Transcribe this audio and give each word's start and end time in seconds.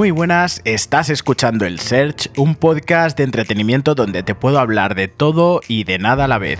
Muy 0.00 0.12
buenas, 0.12 0.62
estás 0.64 1.10
escuchando 1.10 1.66
el 1.66 1.78
Search, 1.78 2.30
un 2.38 2.54
podcast 2.54 3.18
de 3.18 3.24
entretenimiento 3.24 3.94
donde 3.94 4.22
te 4.22 4.34
puedo 4.34 4.58
hablar 4.58 4.94
de 4.94 5.08
todo 5.08 5.60
y 5.68 5.84
de 5.84 5.98
nada 5.98 6.24
a 6.24 6.26
la 6.26 6.38
vez. 6.38 6.58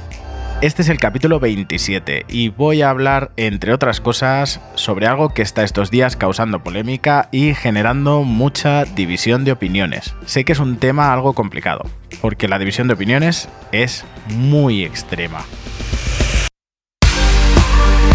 Este 0.60 0.82
es 0.82 0.90
el 0.90 0.98
capítulo 0.98 1.40
27 1.40 2.26
y 2.28 2.50
voy 2.50 2.82
a 2.82 2.90
hablar, 2.90 3.30
entre 3.38 3.72
otras 3.72 4.02
cosas, 4.02 4.60
sobre 4.74 5.06
algo 5.06 5.30
que 5.30 5.40
está 5.40 5.62
estos 5.62 5.90
días 5.90 6.16
causando 6.16 6.62
polémica 6.62 7.30
y 7.32 7.54
generando 7.54 8.24
mucha 8.24 8.84
división 8.84 9.46
de 9.46 9.52
opiniones. 9.52 10.14
Sé 10.26 10.44
que 10.44 10.52
es 10.52 10.58
un 10.58 10.76
tema 10.76 11.10
algo 11.10 11.32
complicado, 11.32 11.88
porque 12.20 12.46
la 12.46 12.58
división 12.58 12.88
de 12.88 12.94
opiniones 12.94 13.48
es 13.72 14.04
muy 14.28 14.84
extrema. 14.84 15.46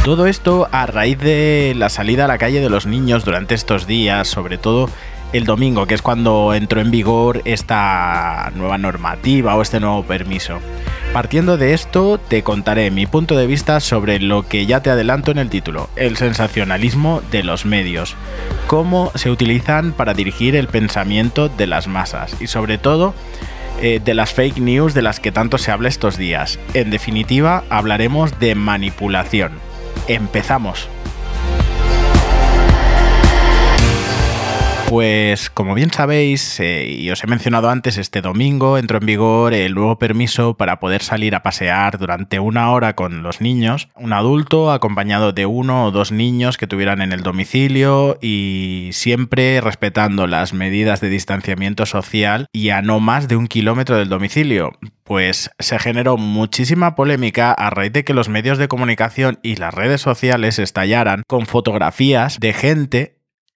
Todo 0.04 0.28
esto 0.28 0.70
a 0.72 0.86
raíz 0.86 1.18
de 1.18 1.74
la 1.76 1.90
salida 1.90 2.26
a 2.26 2.28
la 2.28 2.38
calle 2.38 2.62
de 2.62 2.70
los 2.70 2.86
niños 2.86 3.26
durante 3.26 3.56
estos 3.56 3.88
días, 3.88 4.28
sobre 4.28 4.60
todo 4.60 4.88
el 5.34 5.46
domingo, 5.46 5.86
que 5.86 5.96
es 5.96 6.02
cuando 6.02 6.54
entró 6.54 6.82
en 6.82 6.92
vigor 6.92 7.42
esta 7.46 8.52
nueva 8.56 8.78
normativa 8.78 9.56
o 9.56 9.62
este 9.62 9.80
nuevo 9.80 10.04
permiso. 10.04 10.60
Partiendo 11.14 11.58
de 11.58 11.74
esto, 11.74 12.18
te 12.18 12.44
contaré 12.44 12.92
mi 12.92 13.06
punto 13.06 13.38
de 13.38 13.48
vista 13.48 13.80
sobre 13.80 14.20
lo 14.20 14.48
que 14.48 14.66
ya 14.66 14.82
te 14.82 14.90
adelanto 14.90 15.32
en 15.32 15.38
el 15.38 15.50
título, 15.50 15.90
el 15.96 16.18
sensacionalismo 16.18 17.22
de 17.32 17.44
los 17.44 17.66
medios, 17.66 18.16
cómo 18.68 19.12
se 19.16 19.32
utilizan 19.32 19.94
para 19.94 20.14
dirigir 20.14 20.58
el 20.58 20.68
pensamiento 20.68 21.48
de 21.48 21.68
las 21.68 21.88
masas 21.88 22.36
y 22.42 22.48
sobre 22.48 22.78
todo 22.78 23.14
eh, 23.82 24.02
de 24.04 24.14
las 24.14 24.34
fake 24.34 24.58
news 24.58 24.94
de 24.94 25.02
las 25.02 25.20
que 25.20 25.32
tanto 25.32 25.58
se 25.58 25.72
habla 25.72 25.90
estos 25.90 26.18
días. 26.18 26.60
En 26.74 26.92
definitiva, 26.92 27.64
hablaremos 27.70 28.38
de 28.40 28.56
manipulación. 28.56 29.54
Empezamos. 30.08 30.90
Pues 34.90 35.50
como 35.50 35.74
bien 35.74 35.92
sabéis, 35.92 36.60
eh, 36.60 36.88
y 36.88 37.10
os 37.10 37.24
he 37.24 37.28
mencionado 37.28 37.70
antes, 37.70 37.98
este 37.98 38.22
domingo 38.22 38.78
entró 38.78 39.00
en 39.00 39.08
vigor 39.08 39.54
el 39.56 39.74
nuevo 39.74 39.98
permiso 39.98 40.54
para 40.54 40.80
poder 40.80 41.02
salir 41.02 41.34
a 41.34 41.42
pasear 41.42 41.98
durante 41.98 42.40
una 42.40 42.70
hora 42.72 42.96
con 42.96 43.24
los 43.24 43.42
niños, 43.42 43.90
un 43.96 44.14
adulto 44.14 44.72
acompañado 44.72 45.34
de 45.34 45.48
uno 45.48 45.86
o 45.86 45.92
dos 45.92 46.12
niños 46.12 46.58
que 46.58 46.68
tuvieran 46.68 47.02
en 47.02 47.14
el 47.14 47.24
domicilio 47.24 48.20
y 48.22 48.90
siempre 48.94 49.60
respetando 49.60 50.28
las 50.28 50.54
medidas 50.54 51.02
de 51.02 51.10
distanciamiento 51.10 51.88
social 51.88 52.46
y 52.54 52.70
a 52.70 52.84
no 52.84 53.00
más 53.00 53.28
de 53.28 53.38
un 53.38 53.48
kilómetro 53.48 53.98
del 53.98 54.10
domicilio. 54.10 54.74
Pues 55.04 55.52
se 55.60 55.78
generó 55.80 56.18
muchísima 56.18 56.96
polémica 56.96 57.52
a 57.52 57.70
raíz 57.70 57.94
de 57.94 58.04
que 58.04 58.14
los 58.14 58.30
medios 58.30 58.58
de 58.60 58.68
comunicación 58.68 59.40
y 59.44 59.56
las 59.56 59.74
redes 59.74 60.02
sociales 60.02 60.58
estallaran 60.58 61.24
con 61.28 61.48
fotografías 61.48 62.40
de 62.40 62.54
gente 62.54 63.15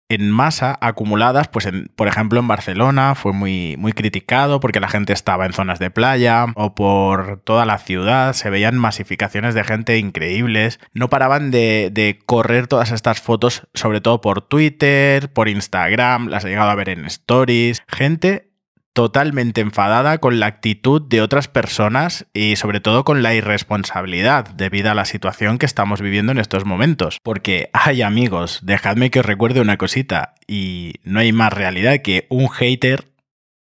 en 0.10 0.32
masa 0.32 0.78
acumuladas, 0.82 1.48
pues 1.48 1.68
en, 1.68 1.92
por 1.96 2.08
ejemplo 2.08 2.40
en 2.40 2.48
Barcelona 2.48 3.14
fue 3.16 3.32
muy, 3.32 3.78
muy 3.78 3.94
criticado 3.94 4.60
porque 4.60 4.80
la 4.80 4.90
gente 4.90 5.14
estaba 5.14 5.46
en 5.46 5.54
zonas 5.54 5.80
de 5.80 5.92
playa 5.92 6.48
o 6.56 6.74
por 6.74 7.42
toda 7.44 7.66
la 7.66 7.78
ciudad 7.78 8.34
se 8.34 8.50
veían 8.50 8.78
masificaciones 8.78 9.54
de 9.54 9.64
gente 9.64 9.98
increíbles. 9.98 10.80
No 10.94 11.10
paraban 11.10 11.52
de, 11.52 11.90
de 11.94 12.20
correr 12.26 12.68
todas 12.68 12.92
estas 12.92 13.22
fotos, 13.22 13.68
sobre 13.74 14.02
todo 14.02 14.20
por 14.20 14.42
Twitter, 14.42 15.32
por 15.32 15.48
Instagram, 15.48 16.28
las 16.28 16.44
he 16.44 16.50
llegado 16.50 16.72
a 16.72 16.76
ver 16.76 16.90
en 16.90 17.06
stories. 17.06 17.84
Gente 17.88 18.49
totalmente 18.94 19.62
enfadada 19.62 20.18
con 20.18 20.40
la 20.40 20.48
actitud 20.48 21.02
de 21.02 21.22
otras 21.22 21.48
personas 21.48 22.26
y 22.34 22.56
sobre 22.56 22.80
todo 22.80 23.04
con 23.06 23.24
la 23.24 23.34
irresponsabilidad 23.34 24.50
debido 24.50 24.92
a 24.92 24.96
la 24.96 25.06
situación 25.06 25.58
que 25.58 25.66
estamos 25.66 26.02
viviendo 26.02 26.32
en 26.32 26.40
estos 26.40 26.66
momentos. 26.66 27.20
Porque, 27.24 27.70
ay 27.74 28.02
amigos, 28.02 28.60
dejadme 28.64 29.12
que 29.12 29.20
os 29.20 29.26
recuerde 29.26 29.62
una 29.62 29.78
cosita 29.78 30.36
y 30.48 30.96
no 31.04 31.20
hay 31.20 31.32
más 31.32 31.54
realidad 31.54 32.02
que 32.04 32.26
un 32.30 32.50
hater 32.50 33.06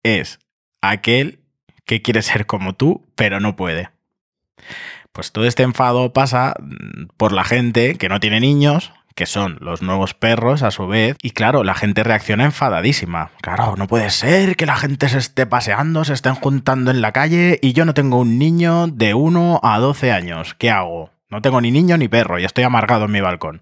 es 0.03 0.39
aquel 0.81 1.40
que 1.85 2.01
quiere 2.01 2.22
ser 2.22 2.45
como 2.45 2.73
tú, 2.73 3.05
pero 3.16 3.40
no 3.40 3.55
puede. 3.55 3.90
Pues 5.11 5.31
todo 5.31 5.45
este 5.45 5.63
enfado 5.63 6.11
pasa 6.11 6.55
mm, 6.59 7.07
por 7.17 7.34
la 7.34 7.44
gente 7.44 7.95
que 7.95 8.09
no 8.09 8.19
tiene 8.19 8.40
niños, 8.40 8.91
que 9.16 9.25
son 9.25 9.57
los 9.62 9.81
nuevos 9.81 10.13
perros 10.13 10.63
a 10.63 10.72
su 10.72 10.88
vez, 10.88 11.18
y 11.22 11.31
claro, 11.31 11.63
la 11.63 11.74
gente 11.74 12.03
reacciona 12.03 12.46
enfadadísima. 12.46 13.31
Claro, 13.41 13.75
no 13.78 13.88
puede 13.88 14.09
ser 14.09 14.56
que 14.56 14.66
la 14.66 14.75
gente 14.75 15.09
se 15.09 15.18
esté 15.18 15.46
paseando, 15.46 16.03
se 16.06 16.13
estén 16.13 16.35
juntando 16.35 16.91
en 16.91 17.01
la 17.01 17.12
calle 17.12 17.59
y 17.62 17.73
yo 17.73 17.85
no 17.85 17.94
tengo 17.94 18.19
un 18.19 18.38
niño 18.38 18.88
de 18.88 19.13
1 19.13 19.59
a 19.63 19.79
12 19.79 20.12
años. 20.12 20.56
¿Qué 20.56 20.72
hago? 20.72 21.12
No 21.33 21.41
tengo 21.41 21.61
ni 21.61 21.71
niño 21.71 21.97
ni 21.97 22.07
perro 22.07 22.38
y 22.38 22.45
estoy 22.45 22.63
amargado 22.63 23.05
en 23.05 23.11
mi 23.11 23.19
balcón. 23.19 23.61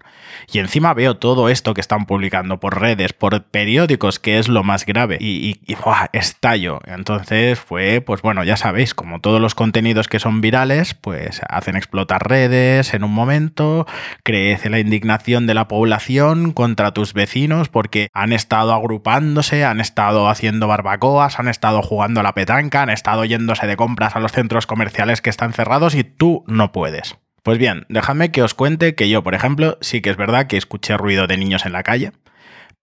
Y 0.52 0.58
encima 0.58 0.92
veo 0.92 1.16
todo 1.16 1.48
esto 1.48 1.72
que 1.72 1.80
están 1.80 2.04
publicando 2.04 2.60
por 2.60 2.78
redes, 2.78 3.14
por 3.14 3.44
periódicos, 3.44 4.18
que 4.18 4.38
es 4.38 4.48
lo 4.48 4.62
más 4.62 4.84
grave. 4.84 5.16
Y, 5.18 5.58
y, 5.66 5.76
estallo. 6.12 6.80
Entonces 6.84 7.58
fue, 7.58 8.02
pues 8.02 8.20
bueno, 8.20 8.44
ya 8.44 8.58
sabéis, 8.58 8.92
como 8.92 9.22
todos 9.22 9.40
los 9.40 9.54
contenidos 9.54 10.06
que 10.06 10.18
son 10.18 10.42
virales, 10.42 10.92
pues 10.92 11.40
hacen 11.48 11.76
explotar 11.76 12.28
redes 12.28 12.92
en 12.92 13.04
un 13.04 13.12
momento, 13.14 13.86
crece 14.22 14.68
la 14.68 14.78
indignación 14.78 15.46
de 15.46 15.54
la 15.54 15.66
población 15.66 16.52
contra 16.52 16.92
tus 16.92 17.14
vecinos 17.14 17.70
porque 17.70 18.10
han 18.12 18.34
estado 18.34 18.74
agrupándose, 18.74 19.64
han 19.64 19.80
estado 19.80 20.28
haciendo 20.28 20.68
barbacoas, 20.68 21.38
han 21.38 21.48
estado 21.48 21.80
jugando 21.80 22.20
a 22.20 22.22
la 22.22 22.34
petanca, 22.34 22.82
han 22.82 22.90
estado 22.90 23.24
yéndose 23.24 23.66
de 23.66 23.76
compras 23.76 24.14
a 24.14 24.20
los 24.20 24.32
centros 24.32 24.66
comerciales 24.66 25.22
que 25.22 25.30
están 25.30 25.54
cerrados 25.54 25.94
y 25.94 26.04
tú 26.04 26.44
no 26.46 26.70
puedes. 26.70 27.16
Pues 27.42 27.58
bien, 27.58 27.86
dejadme 27.88 28.30
que 28.30 28.42
os 28.42 28.54
cuente 28.54 28.94
que 28.94 29.08
yo, 29.08 29.24
por 29.24 29.34
ejemplo, 29.34 29.76
sí 29.80 30.00
que 30.00 30.10
es 30.10 30.16
verdad 30.16 30.46
que 30.46 30.56
escuché 30.56 30.96
ruido 30.96 31.26
de 31.26 31.36
niños 31.36 31.66
en 31.66 31.72
la 31.72 31.82
calle, 31.82 32.12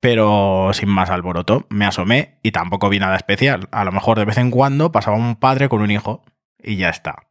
pero 0.02 0.72
sin 0.74 0.90
más 0.90 1.10
alboroto. 1.10 1.66
Me 1.70 1.86
asomé 1.86 2.40
y 2.44 2.52
tampoco 2.52 2.90
vi 2.90 3.00
nada 3.00 3.16
especial. 3.16 3.70
A 3.72 3.86
lo 3.86 3.94
mejor 3.94 4.20
de 4.20 4.26
vez 4.26 4.38
en 4.38 4.52
cuando 4.52 4.92
pasaba 4.92 5.16
un 5.16 5.38
padre 5.38 5.70
con 5.70 5.82
un 5.82 5.92
hijo 5.92 6.26
y 6.62 6.76
ya 6.76 6.90
está. 6.90 7.30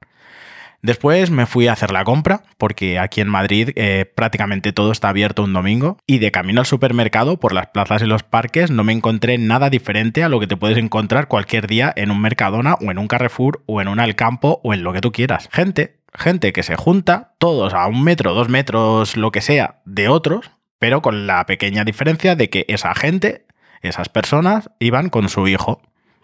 Después 0.81 1.31
me 1.31 1.47
fui 1.47 1.67
a 1.67 1.73
hacer 1.73 1.91
la 1.91 2.05
compra, 2.05 2.45
porque 2.57 3.01
aquí 3.01 3.21
en 3.21 3.29
Madrid 3.29 3.71
eh, 3.75 4.07
prácticamente 4.15 4.73
todo 4.73 4.93
está 4.93 5.09
abierto 5.09 5.43
un 5.43 5.53
domingo, 5.53 5.99
y 6.07 6.19
de 6.19 6.31
camino 6.31 6.61
al 6.61 6.67
supermercado, 6.67 7.41
por 7.41 7.53
las 7.53 7.67
plazas 7.67 8.01
y 8.03 8.07
los 8.07 8.23
parques, 8.23 8.71
no 8.71 8.85
me 8.85 8.93
encontré 8.93 9.39
nada 9.39 9.71
diferente 9.71 10.23
a 10.23 10.29
lo 10.29 10.39
que 10.39 10.47
te 10.47 10.57
puedes 10.57 10.79
encontrar 10.79 11.27
cualquier 11.27 11.67
día 11.67 11.93
en 11.97 12.13
un 12.13 12.21
Mercadona 12.21 12.75
o 12.75 12.93
en 12.93 12.99
un 12.99 13.09
Carrefour 13.09 13.65
o 13.67 13.83
en 13.83 13.89
un 13.89 13.99
Alcampo 13.99 14.61
o 14.63 14.73
en 14.73 14.85
lo 14.85 14.93
que 14.93 15.01
tú 15.01 15.11
quieras. 15.11 15.49
Gente 15.51 15.98
gente 16.19 16.53
que 16.53 16.63
se 16.63 16.77
junta, 16.77 17.35
todos 17.39 17.75
a 17.75 17.87
un 17.87 18.05
metro, 18.05 18.35
dos 18.35 18.49
metros, 18.49 19.17
lo 19.17 19.33
que 19.33 19.41
sea, 19.41 19.81
de 19.85 20.09
otros, 20.09 20.51
pero 20.79 21.03
con 21.03 21.27
la 21.27 21.47
pequeña 21.47 21.85
diferencia 21.85 22.37
de 22.37 22.51
que 22.51 22.65
esa 22.69 22.95
gente, 22.95 23.47
esas 23.83 24.09
personas, 24.09 24.71
iban 24.79 25.09
con 25.09 25.29
su 25.29 25.49
hijo 25.49 25.81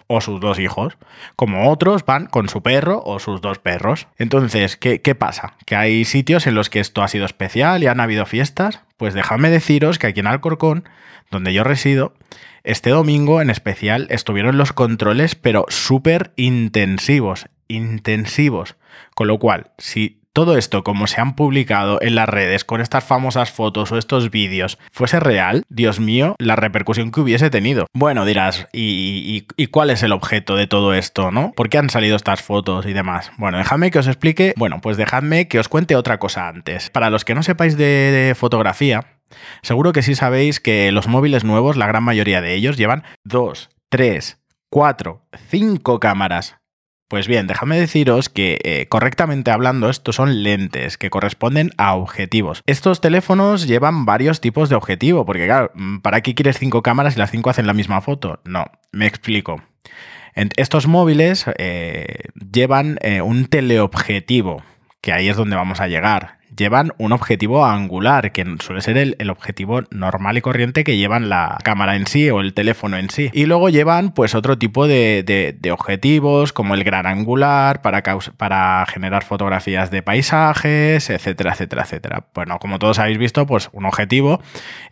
o 0.07 0.21
sus 0.21 0.41
dos 0.41 0.59
hijos, 0.59 0.99
como 1.37 1.71
otros 1.71 2.05
van 2.05 2.27
con 2.27 2.49
su 2.49 2.63
perro 2.63 3.03
o 3.05 3.19
sus 3.19 3.41
dos 3.41 3.59
perros. 3.59 4.07
Entonces, 4.19 4.77
¿qué, 4.77 5.01
¿qué, 5.01 5.15
pasa? 5.15 5.55
¿Que 5.65 5.77
hay 5.77 6.05
sitios 6.05 6.47
en 6.47 6.55
los 6.55 6.69
que 6.69 6.81
esto 6.81 7.03
ha 7.03 7.09
sido 7.09 7.25
especial 7.25 7.83
y 7.83 7.87
han 7.87 8.01
habido 8.01 8.27
fiestas? 8.27 8.81
Pues 8.97 9.15
déjame 9.15 9.51
deciros 9.51 9.99
que 9.99 10.09
aquí 10.09 10.21
en 10.21 10.27
Alcorcón, 10.27 10.85
donde 11.31 11.55
yo 11.55 11.65
resido, 11.65 12.15
este 12.65 12.91
domingo 12.91 13.41
en 13.41 13.51
especial 13.51 14.07
estuvieron 14.11 14.59
los 14.59 14.73
controles, 14.73 15.35
pero 15.35 15.67
súper 15.69 16.33
intensivos, 16.37 17.47
intensivos. 17.69 18.77
Con 19.15 19.29
lo 19.29 19.39
cual, 19.39 19.73
si 19.79 20.25
todo 20.35 20.59
esto, 20.59 20.83
como 20.83 21.07
se 21.07 21.21
han 21.21 21.37
publicado 21.37 22.03
en 22.03 22.17
las 22.17 22.29
redes 22.29 22.65
con 22.65 22.81
estas 22.81 23.05
famosas 23.05 23.53
fotos 23.53 23.93
o 23.93 23.99
estos 23.99 24.31
vídeos, 24.31 24.79
fuese 24.91 25.21
real, 25.21 25.63
Dios 25.69 26.01
mío, 26.01 26.35
la 26.41 26.57
repercusión 26.57 27.13
que 27.13 27.21
hubiese 27.21 27.51
tenido. 27.51 27.87
Bueno, 27.95 28.25
dirás, 28.25 28.67
¿y, 28.73 29.47
cuál 29.71 29.91
es 29.91 30.03
el 30.03 30.11
objeto 30.11 30.57
de 30.57 30.67
todo 30.67 30.93
esto, 30.93 31.31
no? 31.31 31.53
¿Por 31.53 31.69
qué 31.69 31.79
han 31.79 31.89
salido 31.89 32.17
estas 32.17 32.43
fotos 32.43 32.85
y 32.87 32.93
demás? 32.93 33.31
Bueno, 33.39 33.59
dejadme 33.59 33.93
que 33.93 34.01
os 34.01 34.09
explique, 34.09 34.55
bueno, 34.57 34.81
pues 34.81 34.97
dejadme 34.97 35.47
que 35.47 35.61
os 35.61 35.69
cuente 35.69 35.95
otra 35.95 36.19
cosa 36.19 36.49
antes. 36.49 36.91
Para 36.91 37.11
los 37.11 37.25
que 37.25 37.37
no 37.37 37.45
sepáis 37.45 37.77
de 37.77 38.35
fotografía, 38.37 39.21
seguro 39.63 39.93
que 39.93 40.03
sí 40.03 40.17
sabéis 40.17 40.59
que 40.59 40.91
los 40.91 41.07
móviles 41.07 41.45
nuevos, 41.45 41.77
la 41.77 41.87
gran 41.87 42.03
mayoría 42.03 42.41
de 42.41 42.55
ellos, 42.55 42.77
llevan 42.77 43.05
dos, 43.23 43.71
tres, 43.89 44.43
cuatro, 44.69 45.29
cinco 45.49 46.01
cámaras. 46.01 46.57
Pues 47.09 47.29
bien, 47.29 47.47
déjame 47.47 47.79
deciros 47.79 48.29
que 48.29 48.59
eh, 48.65 48.87
correctamente 48.89 49.51
hablando, 49.51 49.91
estos 49.91 50.17
son 50.17 50.43
lentes 50.43 50.97
que 50.97 51.11
corresponden 51.11 51.71
a 51.77 51.95
objetivos. 51.95 52.63
Estos 52.67 53.01
teléfonos 53.01 53.67
llevan 53.67 54.07
varios 54.07 54.41
tipos 54.41 54.69
de 54.71 54.77
objetivo, 54.77 55.27
porque 55.27 55.45
claro, 55.45 55.71
mm, 55.75 55.99
¿para 55.99 56.23
qué 56.23 56.35
quieres 56.35 56.59
cinco 56.59 56.83
cámaras 56.83 57.17
y 57.17 57.19
las 57.19 57.31
cinco 57.31 57.51
hacen 57.51 57.67
la 57.67 57.75
misma 57.75 58.01
foto? 58.01 58.41
No, 58.45 58.65
me 58.91 59.07
explico. 59.07 59.63
Estos 60.35 60.89
móviles 60.89 61.47
eh, 61.59 62.31
llevan 62.53 62.99
eh, 63.03 63.21
un 63.23 63.47
teleobjetivo, 63.47 64.65
que 65.01 65.13
ahí 65.13 65.29
es 65.29 65.37
donde 65.37 65.57
vamos 65.57 65.81
a 65.81 65.87
llegar. 65.87 66.39
Llevan 66.57 66.93
un 66.99 67.13
objetivo 67.13 67.65
angular, 67.65 68.33
que 68.33 68.45
suele 68.61 68.81
ser 68.81 68.97
el, 68.97 69.31
objetivo 69.31 69.83
normal 69.91 70.37
y 70.37 70.41
corriente 70.41 70.85
que 70.85 70.97
llevan 70.97 71.29
la 71.29 71.59
cámara 71.65 71.97
en 71.97 72.07
sí 72.07 72.31
o 72.31 72.41
el 72.41 72.55
teléfono 72.55 72.97
en 72.97 73.11
sí. 73.11 73.31
Y 73.33 73.47
luego 73.47 73.69
llevan 73.69 74.13
pues 74.13 74.35
otro 74.35 74.59
tipo 74.59 74.87
de, 74.87 75.57
objetivos 75.73 76.53
como 76.53 76.75
el 76.75 76.85
gran 76.85 77.07
angular 77.07 77.83
para, 77.83 78.03
para 78.37 78.87
generar 78.87 79.25
fotografías 79.25 79.91
de 79.91 80.03
paisajes, 80.03 81.11
etcétera, 81.11 81.53
etcétera, 81.53 81.83
etcétera. 81.83 82.27
Bueno, 82.35 82.59
como 82.59 82.79
todos 82.79 82.99
habéis 82.99 83.19
visto, 83.19 83.47
pues 83.47 83.71
un 83.73 83.87
objetivo 83.87 84.41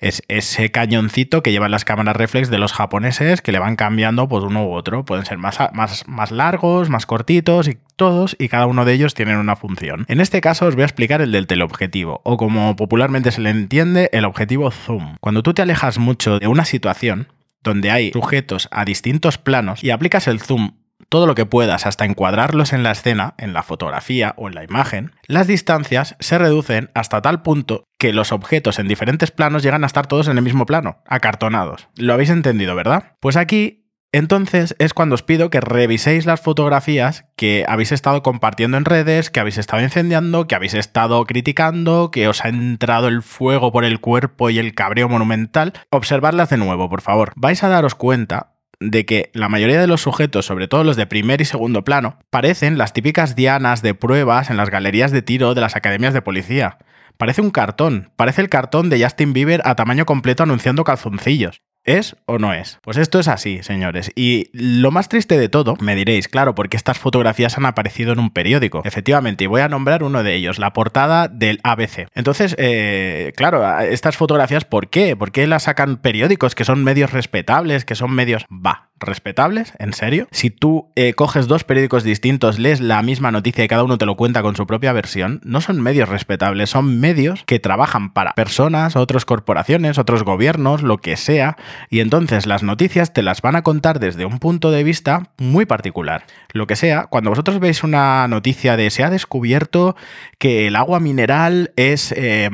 es 0.00 0.22
ese 0.28 0.70
cañoncito 0.70 1.42
que 1.42 1.52
llevan 1.52 1.70
las 1.70 1.84
cámaras 1.84 2.16
reflex 2.16 2.50
de 2.50 2.58
los 2.58 2.72
japoneses 2.72 3.42
que 3.42 3.52
le 3.52 3.58
van 3.58 3.76
cambiando 3.76 4.28
pues 4.28 4.44
uno 4.44 4.66
u 4.66 4.72
otro. 4.72 5.04
Pueden 5.04 5.24
ser 5.24 5.38
más, 5.38 5.58
más, 5.72 6.06
más 6.08 6.30
largos, 6.30 6.90
más 6.90 7.06
cortitos 7.06 7.68
y 7.68 7.78
todos 7.96 8.34
y 8.38 8.48
cada 8.48 8.66
uno 8.66 8.84
de 8.84 8.94
ellos 8.94 9.14
tienen 9.14 9.36
una 9.36 9.56
función. 9.56 10.06
En 10.08 10.20
este 10.20 10.40
caso 10.40 10.66
os 10.66 10.74
voy 10.74 10.82
a 10.82 10.86
explicar 10.86 11.20
el 11.20 11.32
del 11.32 11.46
teleobjetivo, 11.52 12.22
o 12.24 12.38
como 12.38 12.76
popularmente 12.76 13.30
se 13.30 13.42
le 13.42 13.50
entiende, 13.50 14.08
el 14.12 14.24
objetivo 14.24 14.70
zoom. 14.70 15.16
Cuando 15.20 15.42
tú 15.42 15.52
te 15.52 15.60
alejas 15.60 15.98
mucho 15.98 16.38
de 16.38 16.46
una 16.46 16.64
situación, 16.64 17.28
donde 17.62 17.90
hay 17.90 18.10
sujetos 18.12 18.68
a 18.70 18.86
distintos 18.86 19.36
planos 19.36 19.84
y 19.84 19.90
aplicas 19.90 20.28
el 20.28 20.40
zoom 20.40 20.72
todo 21.10 21.26
lo 21.26 21.34
que 21.34 21.44
puedas 21.44 21.84
hasta 21.84 22.06
encuadrarlos 22.06 22.72
en 22.72 22.82
la 22.82 22.92
escena, 22.92 23.34
en 23.36 23.52
la 23.52 23.62
fotografía 23.62 24.32
o 24.38 24.48
en 24.48 24.54
la 24.54 24.64
imagen, 24.64 25.12
las 25.26 25.46
distancias 25.46 26.16
se 26.20 26.38
reducen 26.38 26.90
hasta 26.94 27.20
tal 27.20 27.42
punto 27.42 27.84
que 27.98 28.14
los 28.14 28.32
objetos 28.32 28.78
en 28.78 28.88
diferentes 28.88 29.30
planos 29.30 29.62
llegan 29.62 29.84
a 29.84 29.88
estar 29.88 30.06
todos 30.06 30.28
en 30.28 30.38
el 30.38 30.42
mismo 30.42 30.64
plano, 30.64 31.02
acartonados. 31.06 31.88
Lo 31.96 32.14
habéis 32.14 32.30
entendido, 32.30 32.74
¿verdad? 32.74 33.12
Pues 33.20 33.36
aquí 33.36 33.81
entonces 34.12 34.76
es 34.78 34.92
cuando 34.92 35.14
os 35.14 35.22
pido 35.22 35.48
que 35.48 35.60
reviséis 35.60 36.26
las 36.26 36.40
fotografías 36.40 37.24
que 37.34 37.64
habéis 37.66 37.92
estado 37.92 38.22
compartiendo 38.22 38.76
en 38.76 38.84
redes, 38.84 39.30
que 39.30 39.40
habéis 39.40 39.56
estado 39.56 39.82
incendiando, 39.82 40.46
que 40.46 40.54
habéis 40.54 40.74
estado 40.74 41.24
criticando, 41.24 42.10
que 42.10 42.28
os 42.28 42.44
ha 42.44 42.50
entrado 42.50 43.08
el 43.08 43.22
fuego 43.22 43.72
por 43.72 43.84
el 43.84 44.00
cuerpo 44.00 44.50
y 44.50 44.58
el 44.58 44.74
cabreo 44.74 45.08
monumental. 45.08 45.72
Observarlas 45.90 46.50
de 46.50 46.58
nuevo, 46.58 46.90
por 46.90 47.00
favor. 47.00 47.32
Vais 47.36 47.64
a 47.64 47.68
daros 47.68 47.94
cuenta 47.94 48.52
de 48.80 49.06
que 49.06 49.30
la 49.32 49.48
mayoría 49.48 49.80
de 49.80 49.86
los 49.86 50.02
sujetos, 50.02 50.44
sobre 50.44 50.68
todo 50.68 50.84
los 50.84 50.96
de 50.96 51.06
primer 51.06 51.40
y 51.40 51.46
segundo 51.46 51.82
plano, 51.82 52.18
parecen 52.30 52.76
las 52.76 52.92
típicas 52.92 53.34
dianas 53.34 53.80
de 53.80 53.94
pruebas 53.94 54.50
en 54.50 54.58
las 54.58 54.70
galerías 54.70 55.10
de 55.12 55.22
tiro 55.22 55.54
de 55.54 55.60
las 55.62 55.76
academias 55.76 56.12
de 56.12 56.22
policía. 56.22 56.78
Parece 57.16 57.40
un 57.40 57.50
cartón, 57.50 58.10
parece 58.16 58.42
el 58.42 58.48
cartón 58.48 58.90
de 58.90 59.02
Justin 59.02 59.32
Bieber 59.32 59.62
a 59.64 59.74
tamaño 59.74 60.04
completo 60.04 60.42
anunciando 60.42 60.84
calzoncillos. 60.84 61.62
¿Es 61.84 62.16
o 62.26 62.38
no 62.38 62.54
es? 62.54 62.78
Pues 62.82 62.96
esto 62.96 63.18
es 63.18 63.28
así, 63.28 63.62
señores. 63.62 64.12
Y 64.14 64.50
lo 64.52 64.90
más 64.90 65.08
triste 65.08 65.38
de 65.38 65.48
todo, 65.48 65.76
me 65.80 65.96
diréis, 65.96 66.28
claro, 66.28 66.54
porque 66.54 66.76
estas 66.76 66.98
fotografías 66.98 67.58
han 67.58 67.66
aparecido 67.66 68.12
en 68.12 68.20
un 68.20 68.30
periódico. 68.30 68.82
Efectivamente, 68.84 69.44
y 69.44 69.46
voy 69.48 69.62
a 69.62 69.68
nombrar 69.68 70.04
uno 70.04 70.22
de 70.22 70.34
ellos, 70.34 70.58
la 70.58 70.72
portada 70.72 71.26
del 71.28 71.58
ABC. 71.64 72.08
Entonces, 72.14 72.54
eh, 72.58 73.32
claro, 73.36 73.80
estas 73.80 74.16
fotografías, 74.16 74.64
¿por 74.64 74.88
qué? 74.88 75.16
¿Por 75.16 75.32
qué 75.32 75.46
las 75.46 75.64
sacan 75.64 75.96
periódicos 75.96 76.54
que 76.54 76.64
son 76.64 76.84
medios 76.84 77.12
respetables, 77.12 77.84
que 77.84 77.96
son 77.96 78.12
medios... 78.12 78.46
Va, 78.50 78.90
respetables, 79.02 79.72
¿en 79.78 79.92
serio? 79.92 80.28
Si 80.30 80.50
tú 80.50 80.88
eh, 80.96 81.14
coges 81.14 81.46
dos 81.48 81.64
periódicos 81.64 82.04
distintos, 82.04 82.58
lees 82.58 82.80
la 82.80 83.02
misma 83.02 83.30
noticia 83.30 83.64
y 83.64 83.68
cada 83.68 83.84
uno 83.84 83.98
te 83.98 84.06
lo 84.06 84.16
cuenta 84.16 84.42
con 84.42 84.56
su 84.56 84.66
propia 84.66 84.92
versión, 84.92 85.40
no 85.44 85.60
son 85.60 85.80
medios 85.80 86.08
respetables, 86.08 86.70
son 86.70 87.00
medios 87.00 87.44
que 87.44 87.58
trabajan 87.58 88.12
para 88.12 88.32
personas, 88.32 88.96
otras 88.96 89.24
corporaciones, 89.24 89.98
otros 89.98 90.22
gobiernos, 90.22 90.82
lo 90.82 90.98
que 90.98 91.16
sea, 91.16 91.56
y 91.90 92.00
entonces 92.00 92.46
las 92.46 92.62
noticias 92.62 93.12
te 93.12 93.22
las 93.22 93.42
van 93.42 93.56
a 93.56 93.62
contar 93.62 94.00
desde 94.00 94.24
un 94.24 94.38
punto 94.38 94.70
de 94.70 94.84
vista 94.84 95.30
muy 95.38 95.66
particular. 95.66 96.24
Lo 96.52 96.66
que 96.66 96.76
sea, 96.76 97.06
cuando 97.06 97.30
vosotros 97.30 97.60
veis 97.60 97.82
una 97.82 98.28
noticia 98.28 98.76
de 98.76 98.90
se 98.90 99.04
ha 99.04 99.10
descubierto 99.10 99.96
que 100.38 100.66
el 100.66 100.76
agua 100.76 101.00
mineral 101.00 101.72
es 101.76 102.12
eh, 102.16 102.50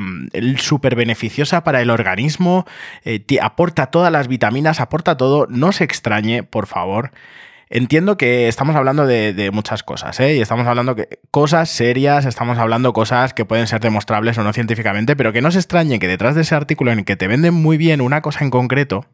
súper 0.57 0.95
beneficiosa 0.95 1.63
para 1.63 1.81
el 1.81 1.89
organismo, 1.89 2.65
eh, 3.03 3.23
aporta 3.41 3.87
todas 3.87 4.11
las 4.11 4.27
vitaminas, 4.27 4.79
aporta 4.79 5.17
todo, 5.17 5.47
no 5.49 5.71
se 5.71 5.83
extrañe 5.83 6.38
por 6.43 6.67
favor. 6.67 7.11
Entiendo 7.71 8.17
que 8.17 8.47
estamos 8.47 8.75
hablando 8.75 9.05
de, 9.05 9.51
muchas 9.53 9.83
cosas, 9.83 10.19
¿eh? 10.19 10.35
Y 10.35 10.41
estamos 10.41 10.65
hablando 10.65 10.95
de 10.95 11.19
cosas 11.29 11.69
serias, 11.69 12.25
estamos 12.25 12.57
hablando 12.57 12.93
cosas 12.93 13.35
que 13.35 13.45
pueden 13.45 13.67
ser 13.67 13.79
demostrables 13.79 14.37
o 14.39 14.43
no 14.43 14.53
científicamente, 14.53 15.15
pero 15.15 15.31
que 15.33 15.41
no 15.41 15.51
se 15.51 15.59
extrañe 15.59 15.99
que 15.99 16.07
detrás 16.07 16.33
de 16.33 16.41
ese 16.41 16.55
artículo 16.55 16.91
en 16.91 16.99
el 16.99 17.05
que 17.05 17.15
te 17.15 17.27
venden 17.27 17.53
muy 17.53 17.77
bien 17.77 18.01
una 18.01 18.23
cosa 18.23 18.43
en 18.43 18.49
concreto, 18.49 19.05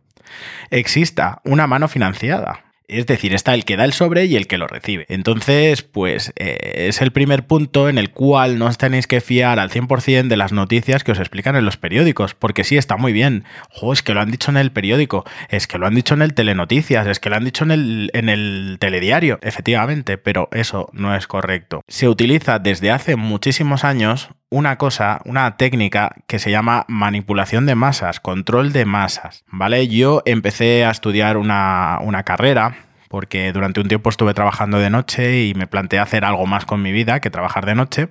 exista 0.69 1.42
una 1.44 1.68
mano 1.68 1.89
financiada. 1.89 2.64
Es 2.87 3.05
decir, 3.05 3.33
está 3.33 3.53
el 3.53 3.65
que 3.65 3.77
da 3.77 3.85
el 3.85 3.93
sobre 3.93 4.25
y 4.25 4.35
el 4.35 4.47
que 4.47 4.57
lo 4.57 4.67
recibe. 4.67 5.05
Entonces, 5.09 5.81
pues 5.81 6.33
eh, 6.35 6.87
es 6.87 7.01
el 7.01 7.11
primer 7.11 7.47
punto 7.47 7.89
en 7.89 7.97
el 7.97 8.11
cual 8.11 8.59
no 8.59 8.67
os 8.67 8.77
tenéis 8.77 9.07
que 9.07 9.21
fiar 9.21 9.59
al 9.59 9.69
100% 9.69 10.27
de 10.27 10.37
las 10.37 10.51
noticias 10.51 11.03
que 11.03 11.11
os 11.11 11.19
explican 11.19 11.55
en 11.55 11.65
los 11.65 11.77
periódicos, 11.77 12.35
porque 12.35 12.63
sí, 12.63 12.77
está 12.77 12.97
muy 12.97 13.13
bien. 13.13 13.43
Jo, 13.69 13.93
es 13.93 14.03
que 14.03 14.13
lo 14.13 14.21
han 14.21 14.31
dicho 14.31 14.51
en 14.51 14.57
el 14.57 14.71
periódico, 14.71 15.25
es 15.49 15.67
que 15.67 15.77
lo 15.77 15.87
han 15.87 15.95
dicho 15.95 16.13
en 16.13 16.21
el 16.21 16.33
telenoticias, 16.33 17.07
es 17.07 17.19
que 17.19 17.29
lo 17.29 17.35
han 17.35 17.45
dicho 17.45 17.63
en 17.63 17.71
el, 17.71 18.11
en 18.13 18.29
el 18.29 18.77
telediario, 18.79 19.39
efectivamente, 19.41 20.17
pero 20.17 20.49
eso 20.51 20.89
no 20.93 21.15
es 21.15 21.27
correcto. 21.27 21.81
Se 21.88 22.07
utiliza 22.07 22.59
desde 22.59 22.91
hace 22.91 23.15
muchísimos 23.15 23.83
años 23.83 24.29
una 24.49 24.77
cosa, 24.77 25.21
una 25.25 25.57
técnica 25.57 26.15
que 26.27 26.39
se 26.39 26.51
llama 26.51 26.85
manipulación 26.88 27.65
de 27.65 27.75
masas, 27.75 28.19
control 28.19 28.71
de 28.71 28.85
masas, 28.85 29.43
¿vale? 29.47 29.88
Yo 29.88 30.21
empecé 30.25 30.85
a 30.85 30.91
estudiar 30.91 31.38
una, 31.38 31.99
una 32.01 32.23
carrera 32.23 32.75
porque 33.09 33.51
durante 33.51 33.79
un 33.79 33.87
tiempo 33.87 34.09
estuve 34.09 34.33
trabajando 34.33 34.79
de 34.79 34.89
noche 34.89 35.45
y 35.45 35.53
me 35.53 35.67
planteé 35.67 35.99
hacer 35.99 36.25
algo 36.25 36.45
más 36.45 36.65
con 36.65 36.81
mi 36.81 36.91
vida 36.91 37.19
que 37.19 37.29
trabajar 37.29 37.65
de 37.65 37.75
noche 37.75 38.09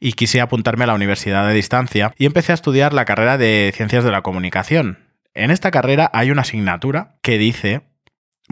y 0.00 0.12
quise 0.14 0.40
apuntarme 0.40 0.84
a 0.84 0.88
la 0.88 0.94
universidad 0.94 1.46
de 1.46 1.54
distancia 1.54 2.12
y 2.18 2.26
empecé 2.26 2.52
a 2.52 2.54
estudiar 2.54 2.92
la 2.92 3.04
carrera 3.04 3.38
de 3.38 3.72
ciencias 3.74 4.04
de 4.04 4.10
la 4.10 4.22
comunicación. 4.22 4.98
En 5.34 5.50
esta 5.50 5.70
carrera 5.70 6.10
hay 6.12 6.30
una 6.30 6.42
asignatura 6.42 7.14
que 7.22 7.38
dice 7.38 7.82